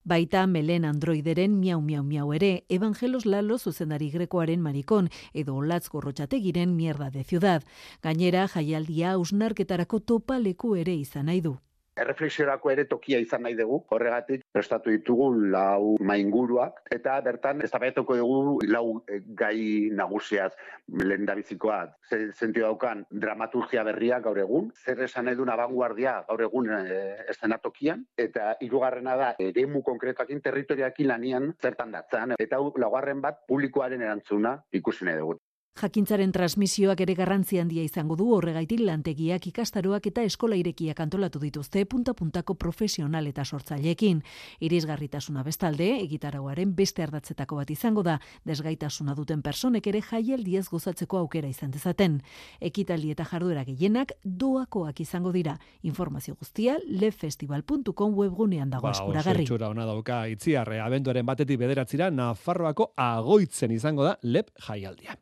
Baita 0.04 0.48
Melen 0.48 0.84
Androideren 0.84 1.60
miau 1.60 1.80
miau 1.82 2.04
miau 2.04 2.32
ere, 2.34 2.66
Evangelos 2.70 3.26
Lalo 3.26 3.60
zuzendari 3.60 4.10
grekoaren 4.10 4.62
marikon, 4.62 5.10
edo 5.34 5.56
Olatz 5.56 5.90
Gorrotxategiren 5.90 6.76
mierda 6.76 7.12
de 7.12 7.24
ciudad. 7.24 7.62
Gainera, 8.02 8.48
jaialdia 8.48 9.12
ausnarketarako 9.12 10.00
topa 10.00 10.40
leku 10.40 10.76
ere 10.76 10.96
izan 10.96 11.30
nahi 11.30 11.42
du. 11.42 11.60
Erreflexiorako 12.00 12.72
ere 12.72 12.86
tokia 12.88 13.20
izan 13.20 13.44
nahi 13.44 13.56
dugu, 13.60 13.82
horregatik 13.92 14.46
prestatu 14.56 14.94
ditugu 14.94 15.28
lau 15.52 15.98
mainguruak, 16.00 16.80
eta 16.92 17.18
bertan 17.26 17.62
ez 17.66 17.72
dugu 17.96 18.60
lau 18.68 19.04
eh, 19.08 19.20
gai 19.36 19.90
nagusiaz 19.92 20.54
lehen 20.88 21.26
dabizikoa. 21.26 21.82
Zer 22.10 22.32
sentio 22.34 22.64
daukan 22.64 23.06
dramaturgia 23.12 23.84
berria 23.84 24.20
gaur 24.20 24.40
egun, 24.40 24.72
zer 24.86 25.04
esan 25.04 25.36
duen 25.36 25.50
abanguardia 25.50 26.24
gaur 26.28 26.42
egun 26.42 26.72
e, 26.72 27.00
eszenatokian, 27.30 28.06
eta 28.18 28.56
hirugarrena 28.62 29.16
da, 29.16 29.36
eremu 29.40 29.84
konkretakin 29.84 30.42
territoriakin 30.42 31.08
lanian 31.08 31.54
zertan 31.62 31.92
datzan, 31.92 32.36
eta 32.40 32.60
laugarren 32.78 33.22
bat 33.22 33.44
publikoaren 33.48 34.02
erantzuna 34.02 34.62
ikusi 34.72 35.06
nahi 35.06 35.20
dugu. 35.20 35.40
Jakintzaren 35.82 36.34
transmisioak 36.36 37.00
ere 37.02 37.14
garrantzi 37.16 37.58
handia 37.62 37.82
izango 37.82 38.18
du 38.20 38.26
horregaitik 38.36 38.82
lantegiak 38.84 39.46
ikastaroak 39.50 40.10
eta 40.12 40.22
eskola 40.28 40.58
irekiak 40.60 41.00
antolatu 41.00 41.40
dituzte 41.40 41.86
punta-puntako 41.90 42.54
profesional 42.60 43.26
eta 43.30 43.46
sortzaileekin. 43.46 44.20
Irisgarritasuna 44.68 45.42
bestalde, 45.48 45.88
egitarauaren 46.04 46.76
beste 46.76 47.06
ardatzetako 47.06 47.62
bat 47.62 47.72
izango 47.72 48.04
da, 48.04 48.18
desgaitasuna 48.46 49.16
duten 49.16 49.42
personek 49.42 49.88
ere 49.88 50.04
jaialdiez 50.06 50.68
gozatzeko 50.70 51.18
aukera 51.24 51.50
izan 51.50 51.72
dezaten. 51.72 52.20
Ekitaldi 52.60 53.16
eta 53.16 53.26
jarduera 53.32 53.64
gehienak 53.64 54.12
doakoak 54.26 55.00
izango 55.02 55.32
dira. 55.32 55.56
Informazio 55.88 56.36
guztia 56.36 56.78
lefestival.com 56.86 58.14
webgunean 58.20 58.70
dago 58.70 58.90
Ba, 58.90 58.92
eskuragarri. 58.92 59.48
oso 59.50 59.72
ona 59.72 59.86
dauka 59.88 60.28
itziarre, 60.28 60.82
abenduaren 60.82 61.26
batetik 61.26 61.58
bederatzira, 61.58 62.12
Nafarroako 62.12 62.92
agoitzen 62.98 63.72
izango 63.72 64.04
da 64.04 64.18
lep 64.22 64.52
jaialdia. 64.68 65.16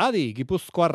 Adi, 0.00 0.32
Gipuzkoar, 0.32 0.94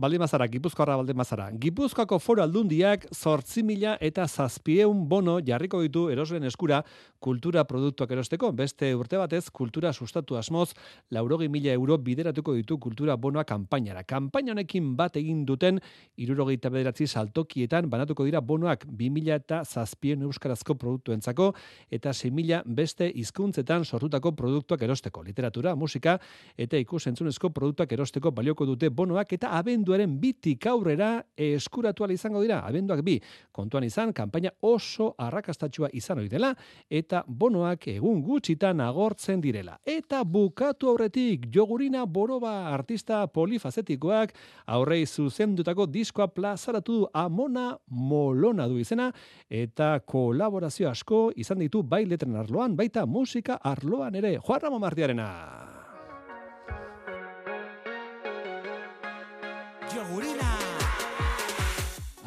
baldimazara, 0.00 0.46
Gipuzkoarra 0.48 0.94
baldimazara. 0.96 1.50
Gipuzkoako 1.60 2.16
foro 2.18 2.40
aldundiak 2.40 3.02
zortzi 3.12 3.60
mila 3.62 3.98
eta 4.00 4.24
zazpieun 4.24 5.02
bono 5.10 5.34
jarriko 5.44 5.82
ditu 5.84 6.06
eroslen 6.08 6.46
eskura 6.48 6.78
kultura 7.20 7.66
produktuak 7.68 8.14
erosteko. 8.16 8.48
Beste 8.56 8.94
urte 8.96 9.18
batez, 9.20 9.50
kultura 9.52 9.92
sustatu 9.92 10.38
asmoz, 10.40 10.70
laurogi 11.12 11.50
mila 11.52 11.74
euro 11.74 11.98
bideratuko 12.00 12.54
ditu 12.56 12.78
kultura 12.80 13.18
bonoa 13.20 13.44
kanpainara. 13.44 14.06
Kanpaina 14.08 14.54
honekin 14.56 14.96
bat 14.96 15.20
egin 15.20 15.44
duten, 15.44 15.76
irurogeita 16.16 16.72
bederatzi 16.72 17.10
saltokietan, 17.12 17.90
banatuko 17.92 18.24
dira 18.24 18.40
bonoak 18.40 18.88
bi 18.88 19.10
mila 19.10 19.36
eta 19.36 19.60
zazpien 19.66 20.24
euskarazko 20.24 20.78
produktuentzako, 20.80 21.50
eta 21.90 22.16
6 22.16 22.32
mila 22.32 22.62
beste 22.64 23.12
hizkuntzetan 23.14 23.84
sortutako 23.84 24.32
produktuak 24.32 24.88
erosteko. 24.88 25.22
Literatura, 25.28 25.76
musika 25.76 26.16
eta 26.56 26.80
ikusentzunezko 26.80 27.52
produktuak 27.52 27.92
erosteko 27.92 28.29
balioko 28.30 28.66
dute 28.66 28.90
bonoak 28.90 29.32
eta 29.32 29.52
abenduaren 29.58 30.18
bitik 30.20 30.66
aurrera 30.66 31.22
eskuratu 31.36 32.06
izango 32.10 32.42
dira. 32.42 32.60
Abenduak 32.66 33.02
bi, 33.02 33.20
kontuan 33.52 33.84
izan, 33.84 34.12
kanpaina 34.12 34.50
oso 34.60 35.14
arrakastatxua 35.18 35.88
izan 35.92 36.18
ohi 36.18 36.28
dela 36.28 36.54
eta 36.90 37.24
bonoak 37.26 37.88
egun 37.88 38.22
gutxitan 38.22 38.80
agortzen 38.80 39.40
direla. 39.40 39.78
Eta 39.84 40.24
bukatu 40.24 40.88
aurretik 40.88 41.48
jogurina 41.52 42.04
boroba 42.06 42.68
artista 42.74 43.26
polifazetikoak 43.26 44.34
aurrei 44.66 45.06
zuzendutako 45.06 45.86
diskoa 45.86 46.28
plazaratu 46.28 46.90
du 46.90 47.06
amona 47.14 47.78
molona 47.88 48.68
du 48.68 48.78
izena 48.78 49.10
eta 49.48 49.98
kolaborazio 50.06 50.90
asko 50.90 51.30
izan 51.36 51.62
ditu 51.64 51.82
bai 51.82 52.04
letren 52.06 52.36
arloan, 52.36 52.76
baita 52.76 53.06
musika 53.06 53.60
arloan 53.62 54.18
ere. 54.22 54.38
Juan 54.38 54.66
Ramon 54.66 54.80
Martiarena. 54.80 55.79
Jogurina. 59.90 60.46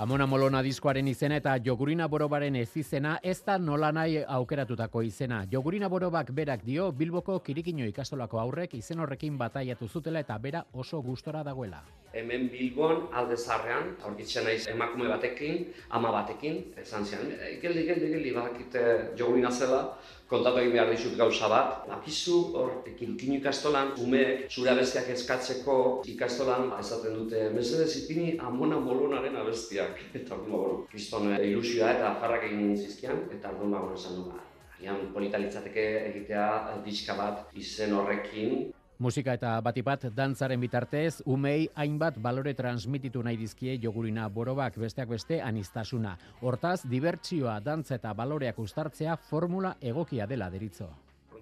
Amona 0.03 0.25
Molona 0.27 0.59
diskoaren 0.65 1.07
izena 1.07 1.37
eta 1.39 1.53
Jogurina 1.63 2.09
Borobaren 2.11 2.57
ez 2.59 2.71
izena 2.75 3.13
ez 3.23 3.37
da 3.45 3.55
nola 3.61 3.91
nahi 3.95 4.17
aukeratutako 4.27 5.03
izena. 5.07 5.43
Jogurina 5.51 5.87
Borobak 5.87 6.31
berak 6.35 6.65
dio 6.65 6.89
Bilboko 6.91 7.37
Kirikino 7.45 7.85
ikastolako 7.87 8.39
aurrek 8.41 8.73
izen 8.75 8.99
horrekin 8.99 9.37
bataiatu 9.37 9.87
zutela 9.87 10.19
eta 10.25 10.37
bera 10.37 10.63
oso 10.73 10.99
gustora 11.01 11.43
dagoela. 11.43 11.79
Hemen 12.11 12.49
Bilbon 12.51 13.07
alde 13.13 13.37
zarrean, 13.37 13.95
aurkitzen 14.03 14.43
naiz 14.43 14.67
emakume 14.67 15.07
batekin, 15.07 15.71
ama 15.89 16.11
batekin, 16.11 16.73
esan 16.77 17.05
zian, 17.05 17.31
"E, 17.31 17.59
geldi, 17.61 17.85
geldi, 17.85 18.09
geldi, 18.09 18.33
badakite 18.33 18.83
jogurina 19.15 19.51
zela, 19.51 19.97
kontatu 20.33 20.61
egin 20.61 20.73
behar 20.75 20.91
dizut 20.91 21.17
gauza 21.19 21.49
bat. 21.51 21.83
Bakizu 21.89 22.37
hor, 22.59 22.71
kirikino 22.85 23.37
ikastolan, 23.39 23.93
umeek 24.03 24.47
zure 24.49 24.73
abestiak 24.73 25.09
eskatzeko 25.13 25.77
ikastolan, 26.15 26.69
ba, 26.71 26.79
esaten 26.83 27.17
dute, 27.19 27.43
mesedez 27.53 27.91
ipini 28.03 28.33
amona 28.49 28.79
molonaren 28.81 29.37
abestiak. 29.43 30.01
Eta 30.19 30.37
orduan, 30.37 30.55
bueno, 30.55 30.79
kriston 30.91 31.29
eh, 31.33 31.43
ilusioa 31.51 31.91
eta 31.97 32.15
jarrak 32.21 32.47
egin 32.49 32.73
zizkian, 32.77 33.25
eta 33.35 33.53
orduan, 33.53 33.75
ba, 33.75 33.83
bueno, 33.85 33.99
esan 33.99 34.19
du, 34.19 34.29
ba, 34.31 34.41
agian 34.77 35.09
polita 35.15 35.41
litzateke 35.41 35.85
egitea 36.09 36.47
eh, 36.73 36.79
diska 36.87 37.17
bat 37.19 37.59
izen 37.59 37.93
horrekin, 37.97 38.71
Musika 39.03 39.33
eta 39.35 39.57
batipat 39.59 40.05
dantzaren 40.15 40.61
bitartez, 40.63 41.17
umei 41.27 41.65
hainbat 41.75 42.21
balore 42.23 42.53
transmititu 42.55 43.19
nahi 43.27 43.35
dizkie 43.41 43.75
jogurina 43.85 44.29
borobak 44.31 44.79
besteak 44.79 45.11
beste 45.11 45.41
anistasuna. 45.43 46.15
Hortaz, 46.39 46.77
dibertsioa, 46.87 47.59
dantza 47.59 47.99
eta 47.99 48.13
baloreak 48.15 48.63
ustartzea 48.63 49.17
formula 49.29 49.75
egokia 49.81 50.29
dela 50.29 50.47
deritzo. 50.53 50.93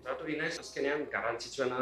Kontratu 0.01 0.25
egin 0.25 0.39
naiz, 0.41 0.55
azkenean 0.57 1.03
garrantzitsuena 1.11 1.81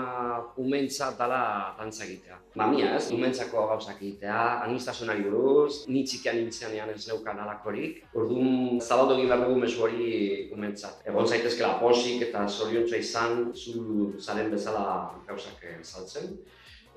umentzat 0.59 1.15
dala 1.17 1.39
dantza 1.77 2.03
egitea. 2.03 2.39
Mamia 2.59 2.89
ez, 2.97 3.11
umentzako 3.15 3.63
gauzak 3.69 4.01
egitea, 4.01 4.39
anistasunari 4.65 5.23
buruz, 5.23 5.85
ni 5.87 6.03
txikian 6.03 6.35
nintzenean 6.41 6.91
ez 6.91 7.05
neukan 7.07 7.39
alakorik. 7.45 8.01
Orduan, 8.13 8.81
zabaldu 8.83 9.15
egin 9.15 9.31
behar 9.31 9.45
dugu 9.45 9.61
mesu 9.63 9.85
hori 9.87 10.09
umentzat. 10.55 10.99
Egon 11.07 11.29
zaitezkela 11.31 11.77
posik 11.79 12.25
eta 12.27 12.43
zoriontza 12.49 12.99
izan, 12.99 13.53
zu 13.55 14.11
zaren 14.19 14.51
bezala 14.51 14.83
gauzak 15.29 15.63
eh, 15.63 15.77
saltzen. 15.83 16.35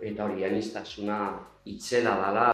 Eta 0.03 0.27
hori, 0.27 0.43
anistasuna 0.49 1.21
itzela 1.71 2.17
dala, 2.19 2.52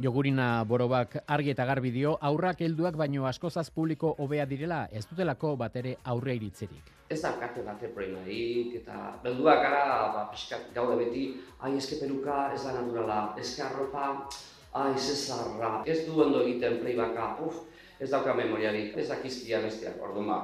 Jogurina 0.00 0.64
borobak 0.64 1.18
argi 1.28 1.50
eta 1.52 1.66
garbi 1.68 1.90
dio, 1.92 2.14
aurrak 2.24 2.62
helduak 2.64 2.94
baino 2.96 3.26
askozaz 3.28 3.66
publiko 3.74 4.14
hobea 4.24 4.46
direla, 4.48 4.86
ez 4.88 5.02
dutelako 5.10 5.50
batere 5.60 5.92
aurre 6.08 6.38
iritzerik. 6.38 6.88
Ez 7.10 7.18
daukate 7.20 7.60
bate 7.66 7.90
problemarik, 7.92 8.78
eta 8.78 9.10
belduak 9.20 9.60
gara, 9.60 9.82
ba, 10.14 10.22
pixkat 10.32 10.70
gaude 10.72 10.96
beti, 11.02 11.26
ai, 11.60 11.74
eske 11.76 11.98
peruka 12.00 12.46
ez 12.54 12.62
da 12.64 12.72
naturala, 12.78 13.18
eske 13.42 13.66
arropa, 13.66 14.06
ai, 14.72 14.94
zezarra, 14.96 15.82
ez 15.84 15.98
du 16.06 16.16
ondo 16.24 16.46
egiten 16.46 16.80
playbacka, 16.80 17.34
uf, 17.44 17.60
ez 18.00 18.08
dauka 18.08 18.32
memoriarik, 18.40 18.96
ez 18.96 19.10
dakizkia 19.10 19.60
besteak, 19.66 20.00
orduan 20.00 20.32
ba, 20.32 20.40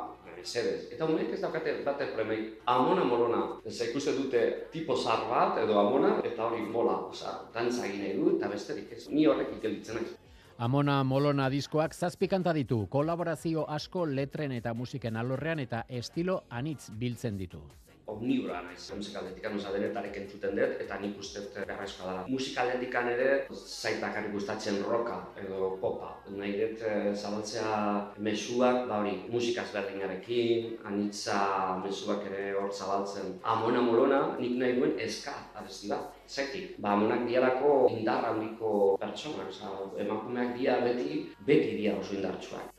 mesedez. 0.46 0.92
Eta 0.94 1.06
honek 1.06 1.32
ez 1.34 1.40
daukate 1.42 1.74
bate 1.84 2.06
problemik. 2.14 2.60
Amona 2.70 3.04
molona, 3.04 3.42
ez 3.66 3.80
ikuste 3.88 4.14
dute 4.16 4.42
tipo 4.72 4.96
zar 4.96 5.26
bat 5.30 5.58
edo 5.62 5.78
amona, 5.80 6.20
eta 6.24 6.46
hori 6.46 6.62
mola, 6.62 7.00
oza, 7.10 7.40
dantza 7.54 7.82
nahi 7.82 8.14
du, 8.18 8.36
eta 8.36 8.48
besterik 8.52 8.92
ez. 8.92 9.08
Ni 9.10 9.26
horrek 9.26 9.58
ikelitzen 9.58 10.00
naiz. 10.00 10.14
Amona 10.58 11.02
Molona 11.04 11.50
diskoak 11.52 11.92
zazpi 11.92 12.30
kanta 12.32 12.54
ditu, 12.56 12.86
kolaborazio 12.88 13.66
asko 13.68 14.06
letren 14.06 14.54
eta 14.56 14.72
musiken 14.72 15.16
alorrean 15.20 15.60
eta 15.60 15.82
estilo 15.88 16.38
anitz 16.48 16.88
biltzen 16.96 17.36
ditu. 17.36 17.60
Omnibroa 18.06 18.62
naiz. 18.62 18.82
Musikaldetik 18.96 19.46
oza 19.50 19.72
denetarek 19.74 20.16
entzuten 20.22 20.54
dut, 20.58 20.74
eta 20.82 20.98
nik 21.02 21.18
uste 21.18 21.42
beharrezkoa 21.54 22.10
dela. 22.10 22.24
Musikaldetik 22.30 22.94
ere, 23.12 23.30
zaitakarrik 23.52 24.32
gustatzen 24.32 24.82
roka 24.86 25.18
edo 25.42 25.72
popa. 25.80 26.12
Nahi 26.30 26.52
dut 26.60 26.84
eh, 26.86 27.14
zabaltzea 27.14 27.72
mesuak, 28.18 28.86
ba 28.88 29.00
hori, 29.02 29.16
musikaz 29.32 29.68
berdinarekin, 29.74 30.78
anitza 30.84 31.40
mesuak 31.82 32.24
ere 32.30 32.54
hor 32.54 32.72
zabaltzen. 32.72 33.36
Amona 33.42 33.82
molona, 33.82 34.22
nik 34.38 34.56
nahi 34.60 34.78
duen 34.78 34.96
eska 34.98 35.34
abesti 35.54 35.90
bat. 35.90 36.14
Zaitik, 36.26 36.78
ba, 36.82 36.94
amonak 36.96 37.26
dialako 37.28 37.74
indar 37.94 38.24
handiko 38.30 38.96
pertsona, 39.00 39.46
oza, 39.50 39.70
emakumeak 39.98 40.56
dia 40.58 40.80
beti, 40.82 41.26
beti 41.46 41.76
dia 41.78 41.94
oso 41.98 42.16
indartsuak. 42.18 42.72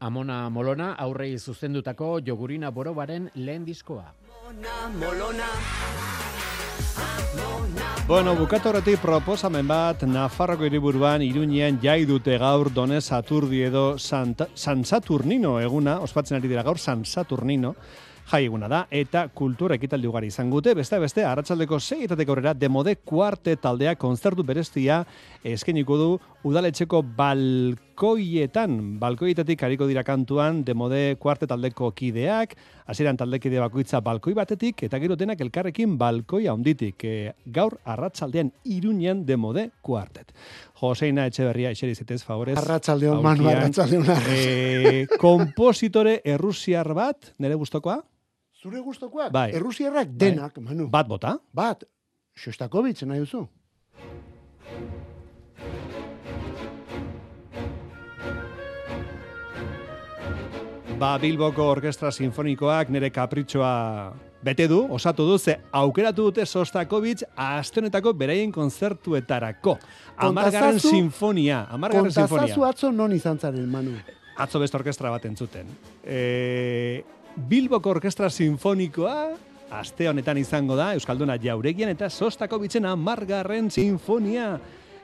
Amona 0.00 0.48
Molona 0.48 0.94
aurrei 0.96 1.34
zuzendutako 1.36 2.22
jogurina 2.24 2.70
borobaren 2.72 3.28
lehen 3.34 3.66
diskoa. 3.66 4.06
Bueno, 8.08 8.32
bukatu 8.34 8.72
horretik 8.72 8.98
proposamen 8.98 9.68
bat, 9.70 10.02
Nafarroko 10.02 10.66
hiriburuan 10.66 11.22
Iruñean 11.22 11.78
jai 11.82 12.02
dute 12.08 12.34
gaur 12.42 12.72
Donez 12.74 13.04
Saturdi 13.04 13.62
edo 13.68 13.84
Santa, 13.98 14.48
San 14.54 14.82
Saturnino 14.84 15.60
eguna, 15.62 16.00
ospatzen 16.02 16.40
ari 16.40 16.50
dira 16.50 16.64
gaur 16.66 16.82
San 16.82 17.04
Saturnino, 17.04 17.76
jai 18.30 18.48
da, 18.68 18.84
eta 18.90 19.24
kultura 19.34 19.74
ekitaldi 19.74 20.06
ugari 20.06 20.28
izan 20.30 20.50
gute, 20.50 20.74
beste 20.74 20.98
beste, 21.02 21.24
arratsaldeko 21.26 21.80
seietatek 21.80 22.28
aurrera 22.28 22.54
demode 22.54 22.94
kuarte 22.96 23.56
taldea 23.56 23.96
konzertu 23.96 24.44
bereztia 24.46 25.04
eskeniko 25.42 25.96
du 25.96 26.10
udaletxeko 26.46 27.02
balkoietan, 27.16 28.76
balkoietatik 29.00 29.62
hariko 29.66 29.88
dira 29.90 30.04
kantuan 30.06 30.62
demode 30.64 31.16
kuarte 31.20 31.48
taldeko 31.50 31.90
kideak, 31.96 32.54
hasieran 32.86 33.18
taldekide 33.18 33.58
bakoitza 33.60 34.00
balkoi 34.00 34.34
batetik, 34.38 34.84
eta 34.86 35.00
gero 35.02 35.16
denak 35.18 35.40
elkarrekin 35.40 35.98
balkoia 35.98 36.54
onditik, 36.54 37.04
e, 37.04 37.32
gaur 37.46 37.80
arratsaldean 37.84 38.52
iruñean 38.64 39.24
demode 39.26 39.70
kuartet. 39.82 40.30
Joseina 40.80 41.26
Etxeberria, 41.26 41.74
eseri 41.74 41.94
zetez, 41.98 42.22
favorez. 42.24 42.56
Arratsaldeon, 42.62 43.22
Manu, 43.22 43.48
Aulkian. 43.48 43.58
arratsaldeon. 43.58 44.06
E, 44.30 45.06
kompositore 45.18 46.20
errusiar 46.24 46.94
bat, 46.94 47.34
nire 47.38 47.58
gustokoa? 47.58 48.00
Zure 48.60 48.82
gustokoak? 48.84 49.32
Bai. 49.32 49.54
Errusiarrak 49.56 50.10
denak, 50.20 50.58
Manu. 50.60 50.84
Bat 50.92 51.06
bota? 51.08 51.38
Bat. 51.56 51.86
Shostakovich 52.36 53.06
nahi 53.08 53.22
duzu. 53.22 53.46
Ba, 61.00 61.14
Bilboko 61.16 61.70
Orkestra 61.72 62.10
Sinfonikoak 62.12 62.90
nire 62.92 63.08
kapritxoa 63.08 63.70
bete 64.44 64.66
du, 64.68 64.82
osatu 64.92 65.24
du, 65.24 65.38
ze 65.38 65.54
aukeratu 65.72 66.26
dute 66.28 66.44
Sostakovich 66.44 67.24
astonetako 67.40 68.12
beraien 68.12 68.52
konzertuetarako. 68.52 69.78
Amargarren 70.18 70.82
sinfonia, 70.84 71.62
amargarren 71.70 72.12
sinfonia. 72.12 72.44
Kontazazu 72.44 72.68
atzo 72.68 72.92
non 72.92 73.16
izan 73.16 73.40
zaren, 73.40 73.64
Manu. 73.72 73.96
Atzo 74.36 74.60
beste 74.60 74.76
orkestra 74.76 75.08
bat 75.12 75.24
entzuten. 75.24 75.72
E, 76.04 77.00
Bilboko 77.36 77.90
Orkestra 77.90 78.30
Sinfonikoa 78.30 79.30
aste 79.70 80.08
honetan 80.10 80.38
izango 80.40 80.74
da 80.76 80.92
Euskalduna 80.98 81.36
Jauregian 81.40 81.92
eta 81.92 82.10
Sostakovitzen 82.10 82.88
amargarren 82.90 83.70
sinfonia 83.70 84.56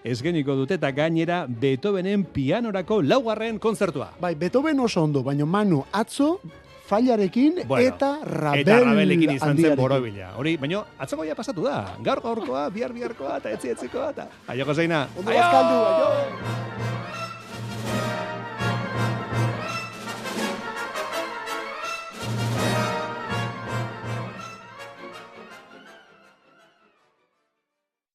esgeniko 0.07 0.57
dute 0.59 0.79
eta 0.79 0.91
gainera 0.95 1.45
Beethovenen 1.47 2.25
pianorako 2.35 3.01
laugarren 3.03 3.59
konzertua. 3.59 4.13
Bai, 4.21 4.35
Beethoven 4.35 4.81
oso 4.81 5.03
ondo, 5.03 5.23
baina 5.23 5.47
Manu, 5.47 5.85
atzo 5.93 6.41
failarekin 6.87 7.63
Bueno, 7.67 7.95
eta 7.95 8.13
Rabel 8.23 8.63
Eta 8.63 8.81
Rabelekin 8.85 9.37
izan 9.37 9.59
zen 9.59 9.79
borobila. 9.79 10.35
Hori, 10.39 10.57
baina 10.57 10.85
atzoko 10.99 11.27
ja 11.27 11.35
pasatu 11.35 11.67
da. 11.67 11.81
Gaur 12.03 12.23
gaurkoa, 12.23 12.69
bihar 12.75 12.95
biharkoa, 12.95 13.39
eta 13.43 13.55
etzi 13.55 13.75
etzikoa, 13.75 14.11
eta... 14.15 14.29
Aio, 14.47 14.67
Joseina. 14.67 15.09
Ondo 15.17 15.31
bazkaldu, 15.31 15.81
aio! 15.89 16.96